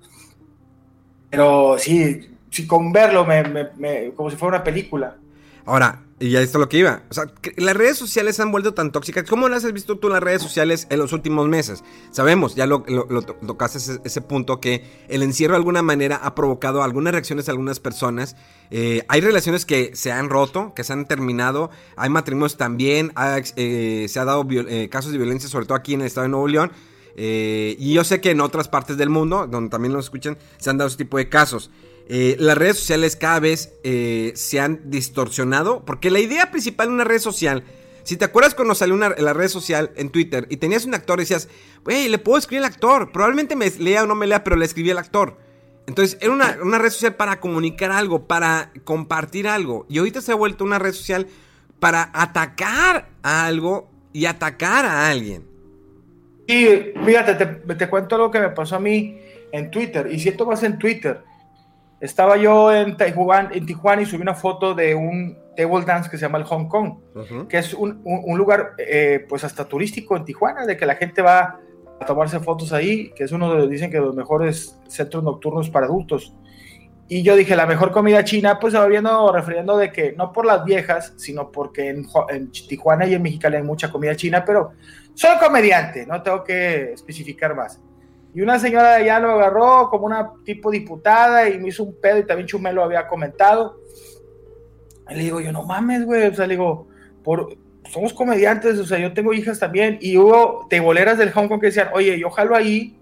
[1.33, 5.16] pero sí, sí con verlo me, como si fuera una película.
[5.64, 7.05] Ahora, y ya esto es lo que iba.
[7.09, 7.24] O sea,
[7.57, 9.24] las redes sociales se han vuelto tan tóxicas.
[9.26, 11.85] ¿Cómo las has visto tú en las redes sociales en los últimos meses?
[12.11, 17.14] Sabemos, ya lo, tocaste ese, punto, que el encierro de alguna manera ha provocado algunas
[17.14, 18.37] reacciones de algunas personas.
[18.70, 21.70] Eh, hay relaciones que se han roto, que se han terminado.
[21.97, 23.11] Hay matrimonios también.
[23.57, 26.28] Eh, se ha dado eh, casos de violencia, sobre todo aquí en el estado de
[26.28, 26.72] Nuevo León.
[27.17, 30.71] Eh, y yo sé que en otras partes del mundo, donde también lo escuchan, se
[30.71, 31.71] han dado ese tipo de casos.
[32.09, 36.95] Eh, las redes sociales cada vez eh, se han distorsionado, porque la idea principal de
[36.95, 37.65] una red social,
[38.03, 41.21] si te acuerdas cuando salió una, la red social en Twitter y tenías un actor
[41.21, 41.49] decías,
[41.85, 44.65] wey, le puedo escribir al actor, probablemente me lea o no me lea, pero le
[44.65, 45.39] escribí al actor.
[45.87, 49.87] Entonces era una, una red social para comunicar algo, para compartir algo.
[49.89, 51.27] Y ahorita se ha vuelto una red social
[51.81, 55.51] para atacar a algo y atacar a alguien.
[56.47, 56.66] Y
[57.05, 59.18] fíjate, te, cuento lo que me pasó a mí
[59.53, 60.09] en Twitter.
[60.11, 61.22] Y siento más en Twitter.
[62.01, 66.16] Estaba yo en Tijuana, en Tijuana y subí una foto de un table dance que
[66.16, 66.95] se llama el Hong Kong,
[67.49, 71.22] que es un, un, lugar eh, pues hasta turístico en Tijuana, de que la gente
[71.22, 71.61] va
[72.01, 75.86] a tomarse fotos ahí, que es uno de dicen que los mejores centros nocturnos para
[75.86, 76.34] adultos.
[77.09, 80.46] Y yo dije, la mejor comida china, pues estaba viendo, refiriendo de que no por
[80.46, 84.72] las viejas, sino porque en, en Tijuana y en Mexicali hay mucha comida china, pero
[85.14, 87.80] soy comediante, no tengo que especificar más.
[88.34, 92.00] Y una señora de allá lo agarró como una tipo diputada y me hizo un
[92.00, 93.78] pedo y también Chumel lo había comentado.
[95.11, 96.88] Y le digo, yo no mames, güey, o sea, le digo,
[97.22, 97.59] por,
[97.90, 99.98] somos comediantes, o sea, yo tengo hijas también.
[100.00, 102.98] Y hubo teboleras del Hong Kong que decían, oye, yo jalo ahí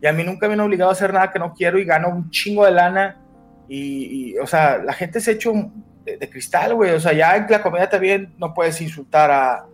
[0.00, 2.08] y a mí nunca me han obligado a hacer nada que no quiero y gano
[2.08, 3.21] un chingo de lana.
[3.74, 5.52] Y, o sea, la gente se ha hecho
[6.04, 6.90] de, cristal, güey.
[6.90, 9.66] O sea, ya en la comedia también no puedes insultar a,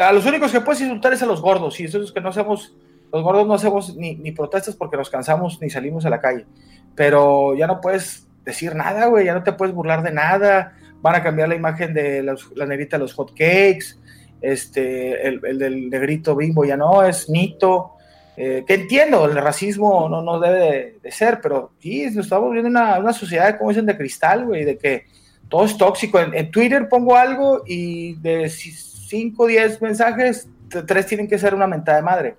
[0.00, 2.30] a los únicos que puedes insultar es a los gordos, y eso es que no
[2.30, 2.74] hacemos,
[3.12, 6.46] los gordos no hacemos ni, ni, protestas porque nos cansamos ni salimos a la calle,
[6.94, 11.14] pero ya no puedes decir nada, güey, ya no te puedes burlar de nada, van
[11.14, 13.98] a cambiar la imagen de la negrita de los hot cakes,
[14.40, 17.97] este, el, el, del negrito bimbo ya no, es Nito,
[18.40, 22.70] eh, que entiendo, el racismo no, no debe de, ser, pero sí, nos estamos viendo
[22.70, 25.06] una, una sociedad, como dicen, de cristal, güey, de que
[25.48, 26.20] todo es tóxico.
[26.20, 30.48] En, Twitter pongo algo y de 5, 10 mensajes,
[30.86, 32.36] tres tienen que ser una mentada de madre.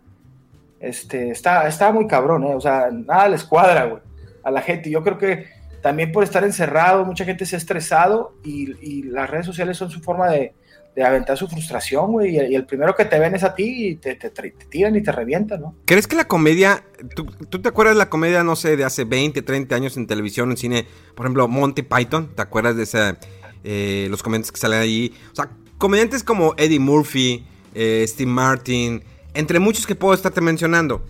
[0.79, 2.55] Este, está, está muy cabrón, ¿eh?
[2.55, 4.01] O sea, nada les cuadra, güey,
[4.43, 4.89] a la gente.
[4.89, 5.47] Yo creo que
[5.81, 9.99] también por estar encerrado, mucha gente se ha estresado y, las redes sociales son su
[9.99, 10.53] forma de,
[10.97, 12.35] aventar su frustración, güey.
[12.35, 14.15] Y, el primero que te ven es a ti y te,
[14.69, 15.75] tiran y te revientan, ¿no?
[15.85, 16.83] ¿Crees que la comedia,
[17.15, 17.25] tú,
[17.61, 20.57] te acuerdas de la comedia, no sé, de hace 20, 30 años en televisión, en
[20.57, 20.87] cine?
[21.15, 23.15] Por ejemplo, Monty Python, ¿te acuerdas de ese,
[23.63, 25.13] eh, los comentarios que salen allí?
[25.31, 31.05] O sea, comediantes como Eddie Murphy, eh, Steve Martin, entre muchos que puedo estarte mencionando.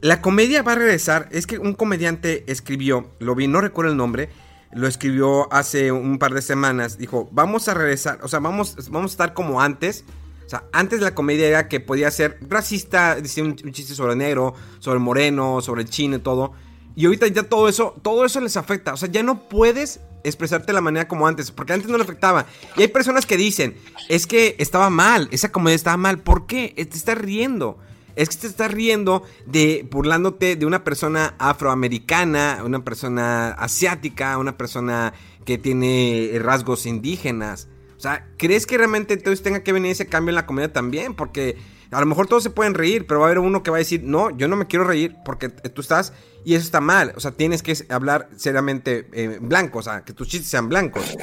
[0.00, 1.28] La comedia va a regresar.
[1.32, 4.28] Es que un comediante escribió, lo vi, no recuerdo el nombre,
[4.74, 6.98] lo escribió hace un par de semanas.
[6.98, 10.04] Dijo, vamos a regresar, o sea, vamos, vamos a estar como antes.
[10.46, 14.54] O sea, antes la comedia era que podía ser racista, decir un, chiste sobre negro,
[14.78, 16.52] sobre moreno, sobre el chino y todo.
[16.96, 18.92] Y ahorita ya todo eso, todo eso les afecta.
[18.92, 22.04] O sea, ya no puedes expresarte de la manera como antes, porque antes no le
[22.04, 22.46] afectaba.
[22.76, 23.76] Y hay personas que dicen,
[24.08, 26.18] es que estaba mal, esa comedia estaba mal.
[26.18, 26.72] ¿Por qué?
[26.76, 27.78] Te estás riendo.
[28.16, 34.56] Es que te estás riendo de burlándote de una persona afroamericana, una persona asiática, una
[34.56, 35.12] persona
[35.44, 37.68] que tiene rasgos indígenas.
[37.96, 41.14] O sea, ¿crees que realmente entonces tenga que venir ese cambio en la comedia también?
[41.14, 41.56] Porque
[41.90, 43.78] a lo mejor todos se pueden reír, pero va a haber uno que va a
[43.78, 46.12] decir, no, yo no me quiero reír porque tú estás
[46.44, 47.12] y eso está mal.
[47.16, 51.16] O sea, tienes que hablar seriamente eh, blanco, o sea, que tus chistes sean blancos.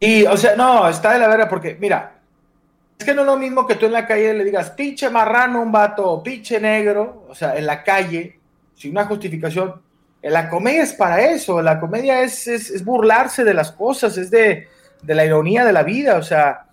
[0.00, 2.21] Y, o sea, no, está de la verdad porque, mira,
[3.02, 5.60] es que no es lo mismo que tú en la calle le digas, pinche marrano
[5.60, 8.38] un vato, pinche negro, o sea, en la calle,
[8.76, 9.82] sin una justificación.
[10.22, 14.68] La comedia es para eso, la comedia es, es, burlarse de las cosas, es de,
[15.02, 16.66] de la ironía de la vida, o sea,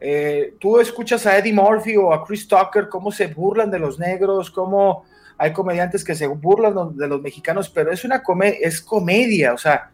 [0.00, 3.96] eh, tú escuchas a Eddie Murphy o a Chris Tucker cómo se burlan de los
[4.00, 5.04] negros, cómo
[5.38, 9.58] hay comediantes que se burlan de los mexicanos, pero es una comedia, es comedia, o
[9.58, 9.90] sea,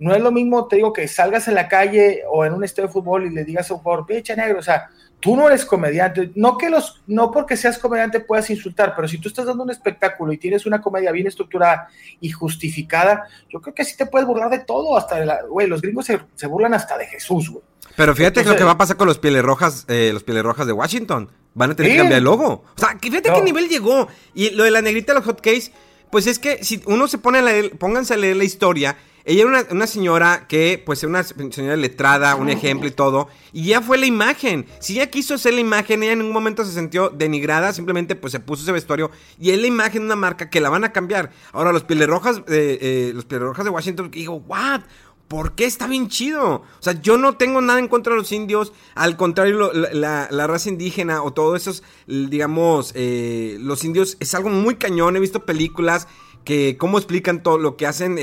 [0.00, 2.88] no es lo mismo, te digo, que salgas en la calle o en un estadio
[2.88, 4.90] de fútbol y le digas a un jugador, pinche negro, o sea,
[5.26, 9.18] tú no eres comediante, no que los, no porque seas comediante puedas insultar, pero si
[9.18, 11.88] tú estás dando un espectáculo y tienes una comedia bien estructurada
[12.20, 15.66] y justificada, yo creo que sí te puedes burlar de todo, hasta de la, güey,
[15.66, 17.64] los gringos se, burlan hasta de Jesús, güey.
[17.96, 20.68] Pero fíjate lo que va a pasar con los pieles rojas, eh, los pieles rojas
[20.68, 21.28] de Washington.
[21.54, 22.64] Van a tener que cambiar el logo.
[22.76, 24.06] O sea, fíjate qué nivel llegó.
[24.32, 25.72] Y lo de la negrita de los hotcakes,
[26.12, 28.96] pues es que si uno se pone a leer, pónganse a leer la historia,
[29.28, 33.26] ella era una, señora que, pues, era una señora letrada, un ejemplo y todo.
[33.52, 34.66] Y ya fue la imagen.
[34.78, 37.72] Si ella quiso hacer la imagen, ella en un momento se sintió denigrada.
[37.72, 39.10] Simplemente, pues, se puso ese vestuario.
[39.40, 41.32] Y es la imagen de una marca que la van a cambiar.
[41.50, 44.82] Ahora, los pieles rojas, eh, eh, los pieles rojas de Washington, digo, ¿what?
[45.26, 46.48] ¿Por qué está bien chido?
[46.48, 48.72] O sea, yo no tengo nada en contra de los indios.
[48.94, 54.76] Al contrario, la, raza indígena o todos esos, digamos, eh, los indios es algo muy
[54.76, 55.16] cañón.
[55.16, 56.06] He visto películas
[56.44, 58.18] que cómo explican todo lo que hacen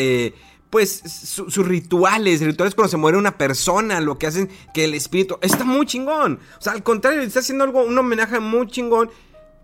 [0.74, 5.38] pues sus rituales, rituales cuando se muere una persona, lo que hacen que el espíritu
[5.40, 6.40] está muy chingón.
[6.58, 9.12] O sea, al contrario, está haciendo algo, un homenaje muy chingón.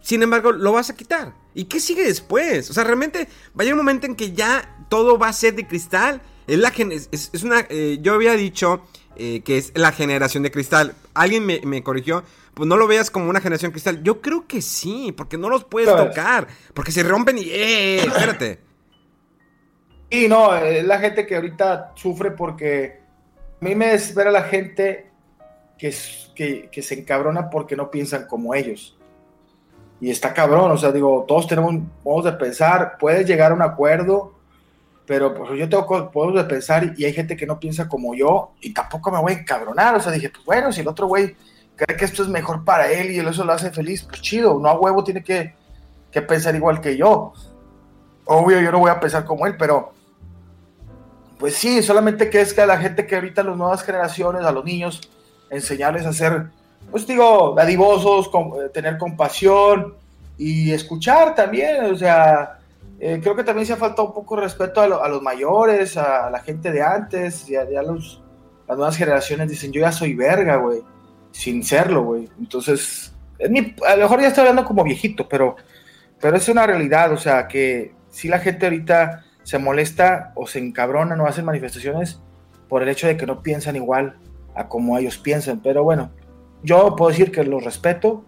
[0.03, 1.33] Sin embargo, lo vas a quitar.
[1.55, 2.69] ¿Y qué sigue después?
[2.69, 5.55] O sea, realmente va a llegar un momento en que ya todo va a ser
[5.55, 6.21] de cristal.
[6.45, 7.65] Es la es, es una.
[7.69, 8.83] Eh, yo había dicho
[9.15, 10.93] eh, que es la generación de cristal.
[11.15, 12.23] Alguien me, corrigió.
[12.53, 14.03] Pues no lo veas como una generación de cristal.
[14.03, 16.47] Yo creo que sí, porque no los puedes tocar.
[16.75, 17.45] Porque se rompen y.
[17.49, 18.05] ¡Eh!
[18.05, 18.68] Espérate.
[20.09, 22.99] Y no, es la gente que ahorita sufre porque
[23.61, 25.11] a mí me desespera la gente
[25.77, 25.93] que,
[26.71, 28.97] que, se encabrona porque no piensan como ellos.
[30.01, 33.61] Y está cabrón, o sea, digo, todos tenemos modos de pensar, puedes llegar a un
[33.61, 34.33] acuerdo,
[35.05, 38.53] pero pues yo tengo modos de pensar y hay gente que no piensa como yo
[38.61, 41.35] y tampoco me voy a encabronar, o sea, dije, pues bueno, si el otro güey
[41.75, 44.69] cree que esto es mejor para él y eso lo hace feliz, pues chido, no
[44.69, 45.53] a huevo tiene que,
[46.11, 47.33] que pensar igual que yo.
[48.25, 49.91] Obvio, yo no voy a pensar como él, pero
[51.39, 54.51] pues sí, solamente que es que a la gente que ahorita, las nuevas generaciones, a
[54.51, 54.99] los niños,
[55.49, 56.47] enseñarles a ser,
[56.91, 59.95] pues digo, dadivosos, eh, tener compasión
[60.37, 62.59] y escuchar también, o sea,
[62.99, 66.39] eh, creo que también se ha faltado un poco respeto a, los mayores, a la
[66.41, 68.21] gente de antes, ya, ya los,
[68.67, 70.81] las nuevas generaciones dicen, yo ya soy verga, güey,
[71.31, 72.29] sin serlo, güey.
[72.37, 75.55] Entonces, a lo mejor ya estoy hablando como viejito, pero,
[76.19, 80.59] pero es una realidad, o sea, que si la gente ahorita se molesta o se
[80.59, 82.21] encabrona o hacen manifestaciones
[82.67, 84.15] por el hecho de que no piensan igual
[84.53, 85.59] a como ellos piensan.
[85.63, 86.11] Pero bueno,
[86.61, 88.25] yo puedo decir que los respeto.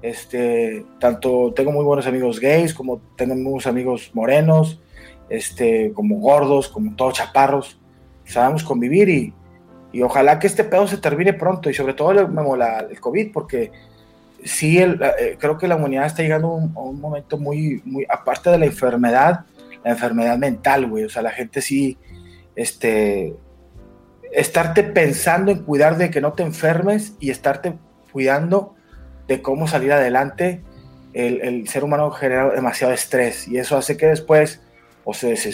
[0.00, 4.80] Este, tanto tengo muy buenos amigos gays, como tengo amigos morenos,
[5.28, 7.78] este, como gordos, como todos chaparros.
[8.24, 9.34] Sabemos convivir y,
[9.92, 12.20] y ojalá que este pedo se termine pronto y sobre todo el,
[12.90, 13.72] el COVID, porque
[14.42, 17.82] sí, el, eh, creo que la humanidad está llegando a un, a un, momento muy,
[17.84, 19.44] muy, aparte de la enfermedad,
[19.84, 21.04] la enfermedad mental, güey.
[21.04, 21.98] O sea, la gente sí,
[22.56, 23.34] este,
[24.32, 27.74] estarte pensando en cuidar de que no te enfermes y estarte
[28.12, 28.74] cuidando
[29.28, 30.62] de cómo salir adelante,
[31.12, 34.62] el, ser humano genera demasiado estrés y eso hace que después
[35.04, 35.52] o se, se,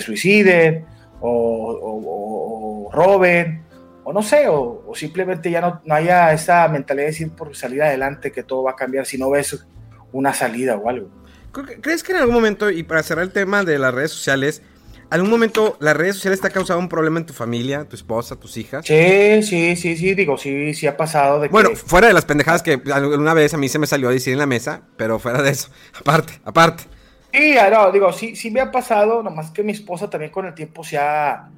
[0.00, 0.86] suiciden
[1.20, 3.62] o, roben
[4.04, 7.82] o no sé, o, simplemente ya no, no, haya esa mentalidad de decir por salir
[7.82, 9.66] adelante que todo va a cambiar si no ves
[10.12, 11.19] una salida o algo.
[11.52, 14.62] ¿Crees que en algún momento, y para cerrar el tema de las redes sociales,
[15.10, 18.36] algún momento las redes sociales te ha causado un problema en tu familia, tu esposa,
[18.36, 18.86] tus hijas?
[18.86, 22.62] Sí, sí, sí, sí, digo, sí, sí ha pasado de Bueno, fuera de las pendejadas
[22.62, 25.42] que alguna vez a mí se me salió a decir en la mesa, pero fuera
[25.42, 26.84] de eso, aparte, aparte.
[27.32, 30.54] Sí, no, digo, sí, sí me ha pasado, nomás que mi esposa también con el
[30.54, 31.48] tiempo se ha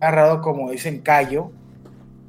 [0.00, 1.50] agarrado, como dicen, callo,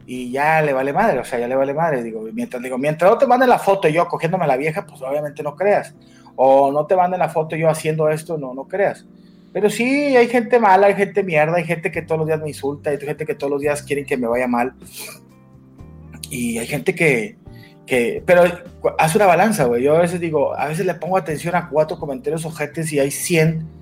[0.05, 3.11] y ya le vale madre, o sea, ya le vale madre, digo, mientras, digo, mientras
[3.11, 5.93] no te manden la foto yo cogiéndome a la vieja, pues obviamente no creas
[6.35, 9.05] o no te manden la foto yo haciendo esto, no, no creas.
[9.51, 12.49] Pero sí, hay gente mala, hay gente mierda, hay gente que todos los días me
[12.49, 14.73] insulta, hay gente que todos los días quieren que me vaya mal.
[16.29, 17.35] Y hay gente que,
[17.87, 18.43] que pero
[18.99, 19.83] hace una balanza, güey.
[19.83, 23.09] Yo a veces digo, a veces le pongo atención a cuatro comentarios ojetes y hay
[23.09, 23.79] 100.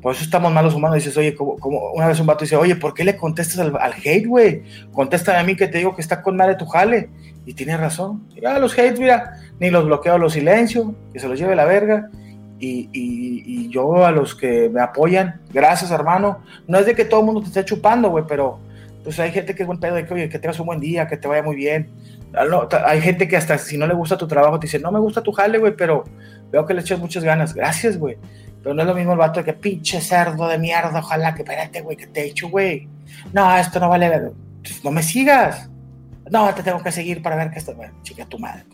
[0.00, 0.96] Por eso estamos malos humanos.
[0.96, 3.92] Dices, oye, como, como una vez un vato dice, oye, ¿por qué le contestas al,
[4.02, 4.62] hate, güey?
[4.92, 7.10] Contéstame a mí que te digo que está con madre tu jale.
[7.44, 8.26] Y tiene razón.
[8.40, 12.10] Ya los hate, mira, ni los bloqueo, los silencio, que se los lleve la verga.
[12.58, 17.20] Y, y, yo a los que me apoyan, gracias hermano, no es de que todo
[17.20, 18.58] el mundo te esté chupando, güey, pero
[19.02, 21.06] pues hay gente que es buen pedo, de que, oye, que tengas un buen día,
[21.06, 21.88] que te vaya muy bien.
[22.34, 22.44] Ah,
[22.84, 25.22] hay gente que hasta si no le gusta tu trabajo te dice, no me gusta
[25.22, 26.04] tu jale, güey, pero
[26.50, 27.54] veo que le echas muchas ganas.
[27.54, 28.18] Gracias, güey.
[28.62, 31.42] Pero no es lo mismo el vato de que pinche cerdo de mierda, ojalá que
[31.42, 32.88] espérate, güey, que te echo, güey.
[33.32, 34.32] No, esto no vale.
[34.62, 35.70] Pues, no me sigas
[36.30, 38.64] no, te tengo que seguir para ver que esto, bueno, chica tu madre.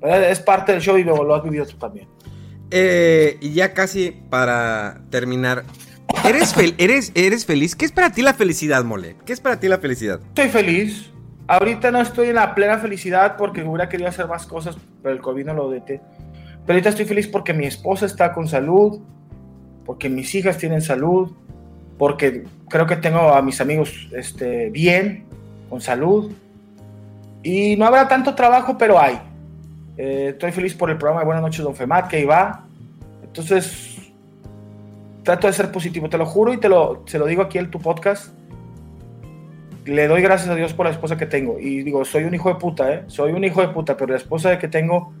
[0.00, 2.08] Pero es parte del show y lo, lo has vivido tú también.
[2.70, 5.64] Eh, y ya casi para terminar,
[6.24, 7.76] ¿eres, eres, ¿eres feliz?
[7.76, 9.16] ¿Qué es para ti la felicidad, Mole?
[9.24, 10.20] ¿Qué es para ti la felicidad?
[10.28, 11.10] Estoy feliz.
[11.48, 15.20] Ahorita no estoy en la plena felicidad porque hubiera querido hacer más cosas, pero el
[15.20, 16.00] COVID no lo dete.
[16.66, 19.00] Pero ahorita estoy feliz porque mi esposa está con salud,
[19.84, 21.30] porque mis hijas tienen salud,
[21.98, 25.24] porque creo que tengo a mis amigos este, bien,
[25.70, 26.32] con salud.
[27.44, 29.20] Y no habrá tanto trabajo, pero hay.
[29.98, 32.64] Eh, estoy feliz por el programa de Buenas noches, Don Femat, que ahí va.
[33.22, 33.96] Entonces,
[35.22, 37.70] trato de ser positivo, te lo juro y te lo, se lo digo aquí en
[37.70, 38.32] tu podcast.
[39.84, 41.58] Le doy gracias a Dios por la esposa que tengo.
[41.58, 43.04] Y digo, soy un hijo de puta, ¿eh?
[43.06, 45.12] Soy un hijo de puta, pero la esposa que tengo,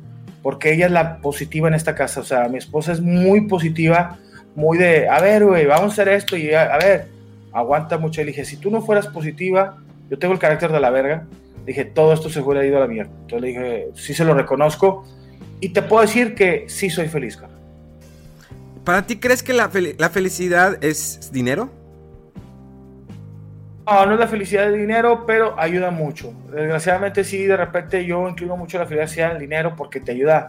[0.42, 2.20] porque ella es la positiva en esta casa.
[2.20, 4.18] O sea, mi esposa es muy positiva,
[4.54, 7.08] muy de, a ver, güey, vamos a hacer esto y a, a ver,
[7.52, 8.20] aguanta mucho.
[8.20, 9.76] Y dije, si tú no fueras positiva,
[10.10, 11.26] yo tengo el carácter de la verga
[11.66, 13.10] dije, todo esto se hubiera ido a la mierda.
[13.12, 15.04] Entonces le dije, sí se lo reconozco
[15.60, 17.52] y te puedo decir que sí soy feliz, cara.
[18.84, 21.70] ¿Para ti crees que la, fel la, felicidad es dinero?
[23.84, 26.32] No, no es la felicidad de dinero, pero ayuda mucho.
[26.52, 30.48] Desgraciadamente sí, de repente yo inclino mucho la felicidad el dinero porque te ayuda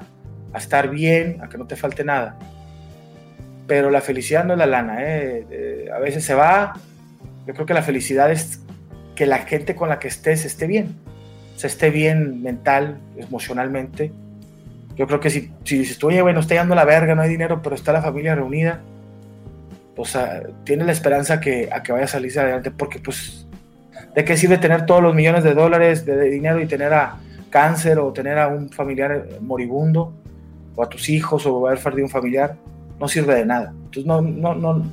[0.53, 2.37] a estar bien, a que no te falte nada.
[3.65, 5.45] Pero la felicidad no es la lana, ¿eh?
[5.49, 6.73] Eh, a veces se va.
[7.47, 8.61] Yo creo que la felicidad es
[9.15, 10.95] que la gente con la que estés esté bien.
[11.57, 14.11] O sea, esté bien mental, emocionalmente.
[14.95, 17.63] Yo creo que si, si dices, oye, bueno, está yendo la verga, no hay dinero,
[17.63, 18.79] pero está la familia reunida,
[19.95, 23.47] pues uh, tiene la esperanza que, a que vaya a salirse adelante, porque pues,
[24.13, 27.15] ¿de qué sirve tener todos los millones de dólares de, de dinero y tener a
[27.49, 30.13] cáncer o tener a un familiar moribundo
[30.75, 32.55] o a tus hijos o haber perdido un familiar?
[32.99, 33.73] No sirve de nada.
[33.85, 34.85] Entonces, no, no, no,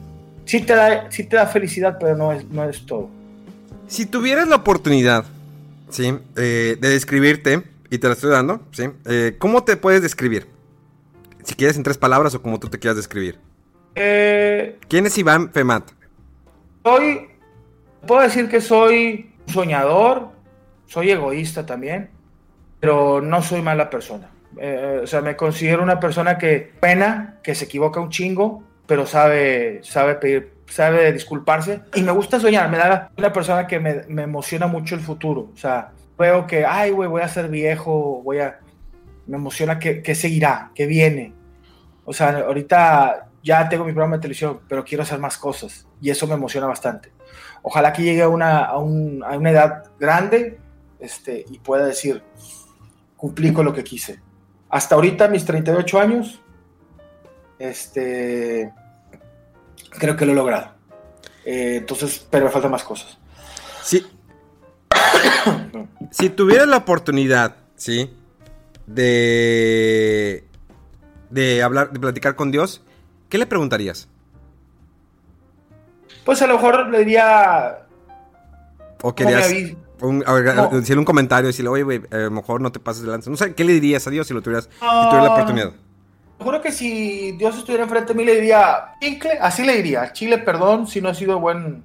[0.46, 3.10] sí te da, sí te da felicidad, pero no es, no es todo.
[3.86, 5.26] Si tuvieras la oportunidad,
[5.90, 6.18] ¿sí?
[6.36, 8.90] Eh, de describirte, y te la estoy dando, ¿sí?
[9.06, 10.48] Eh, ¿Cómo te puedes describir?
[11.44, 13.38] Si quieres en tres palabras o como tú te quieras describir.
[13.94, 15.90] Eh, ¿Quién es Iván Femat?
[16.82, 17.28] Soy,
[18.06, 20.30] puedo decir que soy soñador,
[20.86, 22.10] soy egoísta también,
[22.80, 24.30] pero no soy mala persona.
[24.58, 29.06] Eh, o sea, me considero una persona que pena, que se equivoca un chingo, pero
[29.06, 31.82] sabe, sabe pedir sabe disculparse.
[31.94, 35.50] Y me gusta soñar, me da una persona que me, me emociona mucho el futuro,
[35.52, 38.60] o sea, veo que, ay, güey, voy a ser viejo, voy a,
[39.26, 41.34] me emociona que, que seguirá, que viene,
[42.04, 45.86] o sea, ahorita ya tengo mi programa de televisión, pero quiero hacer más cosas.
[46.00, 47.12] Y eso me emociona bastante.
[47.62, 50.58] Ojalá que llegue a una, a, un, a una edad grande
[50.98, 52.22] este, y pueda decir,
[53.16, 54.20] cumplí con lo que quise.
[54.68, 56.40] Hasta ahorita, mis 38 años,
[57.58, 58.72] este,
[59.98, 60.72] creo que lo he logrado.
[61.44, 63.18] Eh, entonces, pero me faltan más cosas.
[63.82, 64.06] Sí.
[66.10, 68.10] si tuvieras la oportunidad, ¿sí?
[68.86, 70.44] De.
[71.30, 72.82] de hablar, de platicar con Dios,
[73.28, 74.08] ¿qué le preguntarías?
[76.24, 77.86] Pues a lo mejor le diría.
[79.02, 79.52] O querías.
[80.00, 80.68] Un, no.
[80.68, 83.30] decirle un comentario, decirle, oye, güey, a lo mejor no te pases de lanza.
[83.30, 85.72] No sé, ¿qué le dirías a Dios si lo tuvieras, si tuvieras la oportunidad?
[86.44, 90.36] Juro que si Dios estuviera enfrente de mí le diría, Chicle, así le diría, Chile,
[90.36, 91.82] perdón si no he sido buen,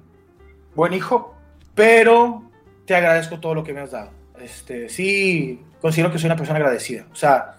[0.74, 1.34] buen hijo,
[1.74, 2.42] pero
[2.84, 4.10] te agradezco todo lo que me has dado.
[4.38, 7.06] Este, sí, considero que soy una persona agradecida.
[7.10, 7.54] O sea,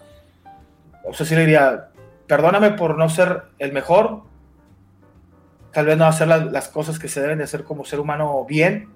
[1.02, 1.88] o sea, sí le diría,
[2.28, 4.22] perdóname por no ser el mejor,
[5.72, 8.44] tal vez no hacer las, las cosas que se deben de hacer como ser humano
[8.48, 8.90] bien,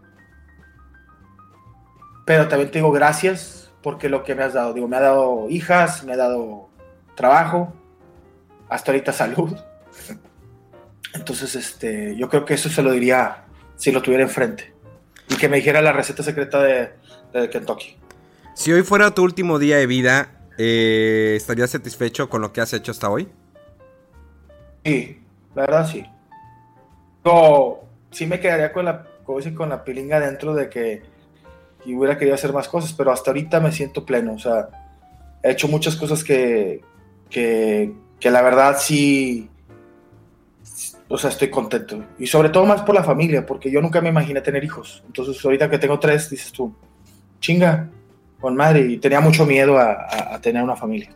[2.24, 5.50] pero también te digo gracias porque lo que me has dado, digo, me ha dado
[5.50, 6.68] hijas, me ha dado
[7.16, 7.72] trabajo,
[8.68, 9.56] hasta ahorita salud.
[11.14, 13.44] Entonces, este, yo creo que eso se lo diría
[13.76, 14.74] si lo tuviera enfrente.
[15.28, 16.90] Y que me dijera la receta secreta de,
[17.32, 17.96] de Kentucky.
[18.54, 22.72] Si hoy fuera tu último día de vida, eh, ¿estarías satisfecho con lo que has
[22.72, 23.28] hecho hasta hoy?
[24.84, 25.20] Sí,
[25.54, 26.06] la verdad sí.
[27.24, 31.02] No, sí me quedaría con la, con la pilinga dentro de que
[31.84, 34.34] hubiera querido hacer más cosas, pero hasta ahorita me siento pleno.
[34.34, 34.68] O sea,
[35.42, 36.82] he hecho muchas cosas que,
[37.28, 39.48] que, que la verdad sí,
[41.08, 42.04] o sea, estoy contento.
[42.18, 45.02] Y sobre todo más por la familia, porque yo nunca me imaginé tener hijos.
[45.06, 46.74] Entonces, ahorita que tengo tres, dices tú,
[47.40, 47.90] chinga,
[48.40, 48.80] con madre.
[48.80, 51.10] Y tenía mucho miedo a, a, a tener una familia.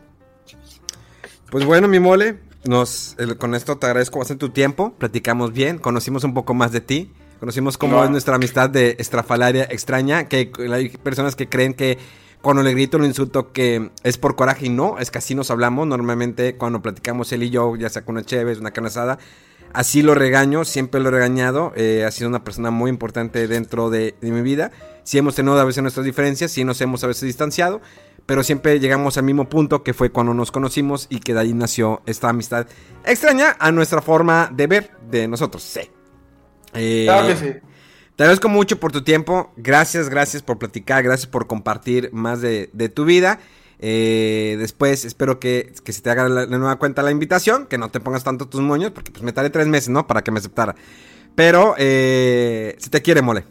[1.49, 4.93] Pues bueno, mi mole, nos, el, con esto te agradezco bastante tu tiempo.
[4.97, 7.11] Platicamos bien, conocimos un poco más de ti.
[7.41, 8.03] Conocimos cómo no.
[8.03, 11.97] es nuestra amistad de estrafalaria extraña, que hay personas que creen que
[12.41, 15.51] cuando le grito lo insulto que es por coraje y no, es que así nos
[15.51, 19.19] hablamos normalmente cuando platicamos él y yo, ya sea con una chévere, una canasada,
[19.73, 21.71] Así lo regaño, siempre lo he regañado.
[21.75, 24.71] Eh, ha sido una persona muy importante dentro de, mi vida.
[25.03, 27.81] Sí hemos tenido a veces nuestras diferencias, sí nos hemos a veces distanciado,
[28.25, 31.53] pero siempre llegamos al mismo punto que fue cuando nos conocimos y que de ahí
[31.53, 32.67] nació esta amistad
[33.05, 35.63] extraña a nuestra forma de ver de nosotros.
[35.63, 35.81] Sí.
[36.73, 37.70] Eh, claro que sí.
[38.21, 39.51] Te agradezco mucho por tu tiempo.
[39.57, 43.39] Gracias, gracias por platicar, gracias por compartir más de, de tu vida.
[43.79, 47.89] Eh, después espero que, que, se te haga la, nueva cuenta la invitación, que no
[47.89, 50.05] te pongas tanto tus moños, porque pues me tardé tres meses, ¿no?
[50.05, 50.75] Para que me aceptara.
[51.33, 53.43] Pero eh, si te quiere, mole.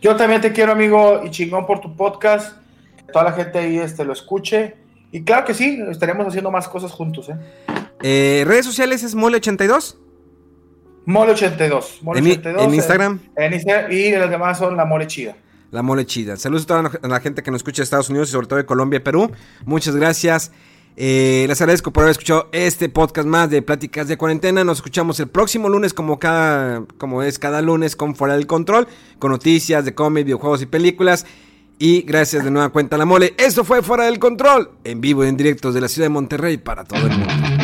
[0.00, 2.56] Yo también te quiero, amigo, y chingón por tu podcast.
[3.12, 4.76] Toda la gente ahí este, lo escuche.
[5.10, 7.36] Y claro que sí, estaremos haciendo más cosas juntos, ¿eh?
[8.04, 9.96] eh redes sociales es mole82.
[11.06, 12.02] Mole82.
[12.02, 13.20] Mole ¿En, 82 en, Instagram.
[13.36, 13.92] En, Instagram.
[13.92, 15.36] Y los demás son la mole chida.
[15.70, 16.36] La mole chida.
[16.36, 18.66] Saludos a toda la gente que nos escucha de Estados Unidos y sobre todo de
[18.66, 19.30] Colombia y Perú.
[19.64, 20.52] Muchas gracias.
[20.96, 24.62] Eh, les agradezco por haber escuchado este podcast más de Pláticas de Cuarentena.
[24.62, 28.86] Nos escuchamos el próximo lunes, como cada, como es cada lunes, con Fuera del Control,
[29.18, 31.26] con noticias de cómics, videojuegos y películas.
[31.78, 33.34] Y gracias de nueva cuenta a la mole.
[33.36, 36.56] Esto fue Fuera del Control, en vivo y en directo de la ciudad de Monterrey
[36.56, 37.63] para todo el mundo.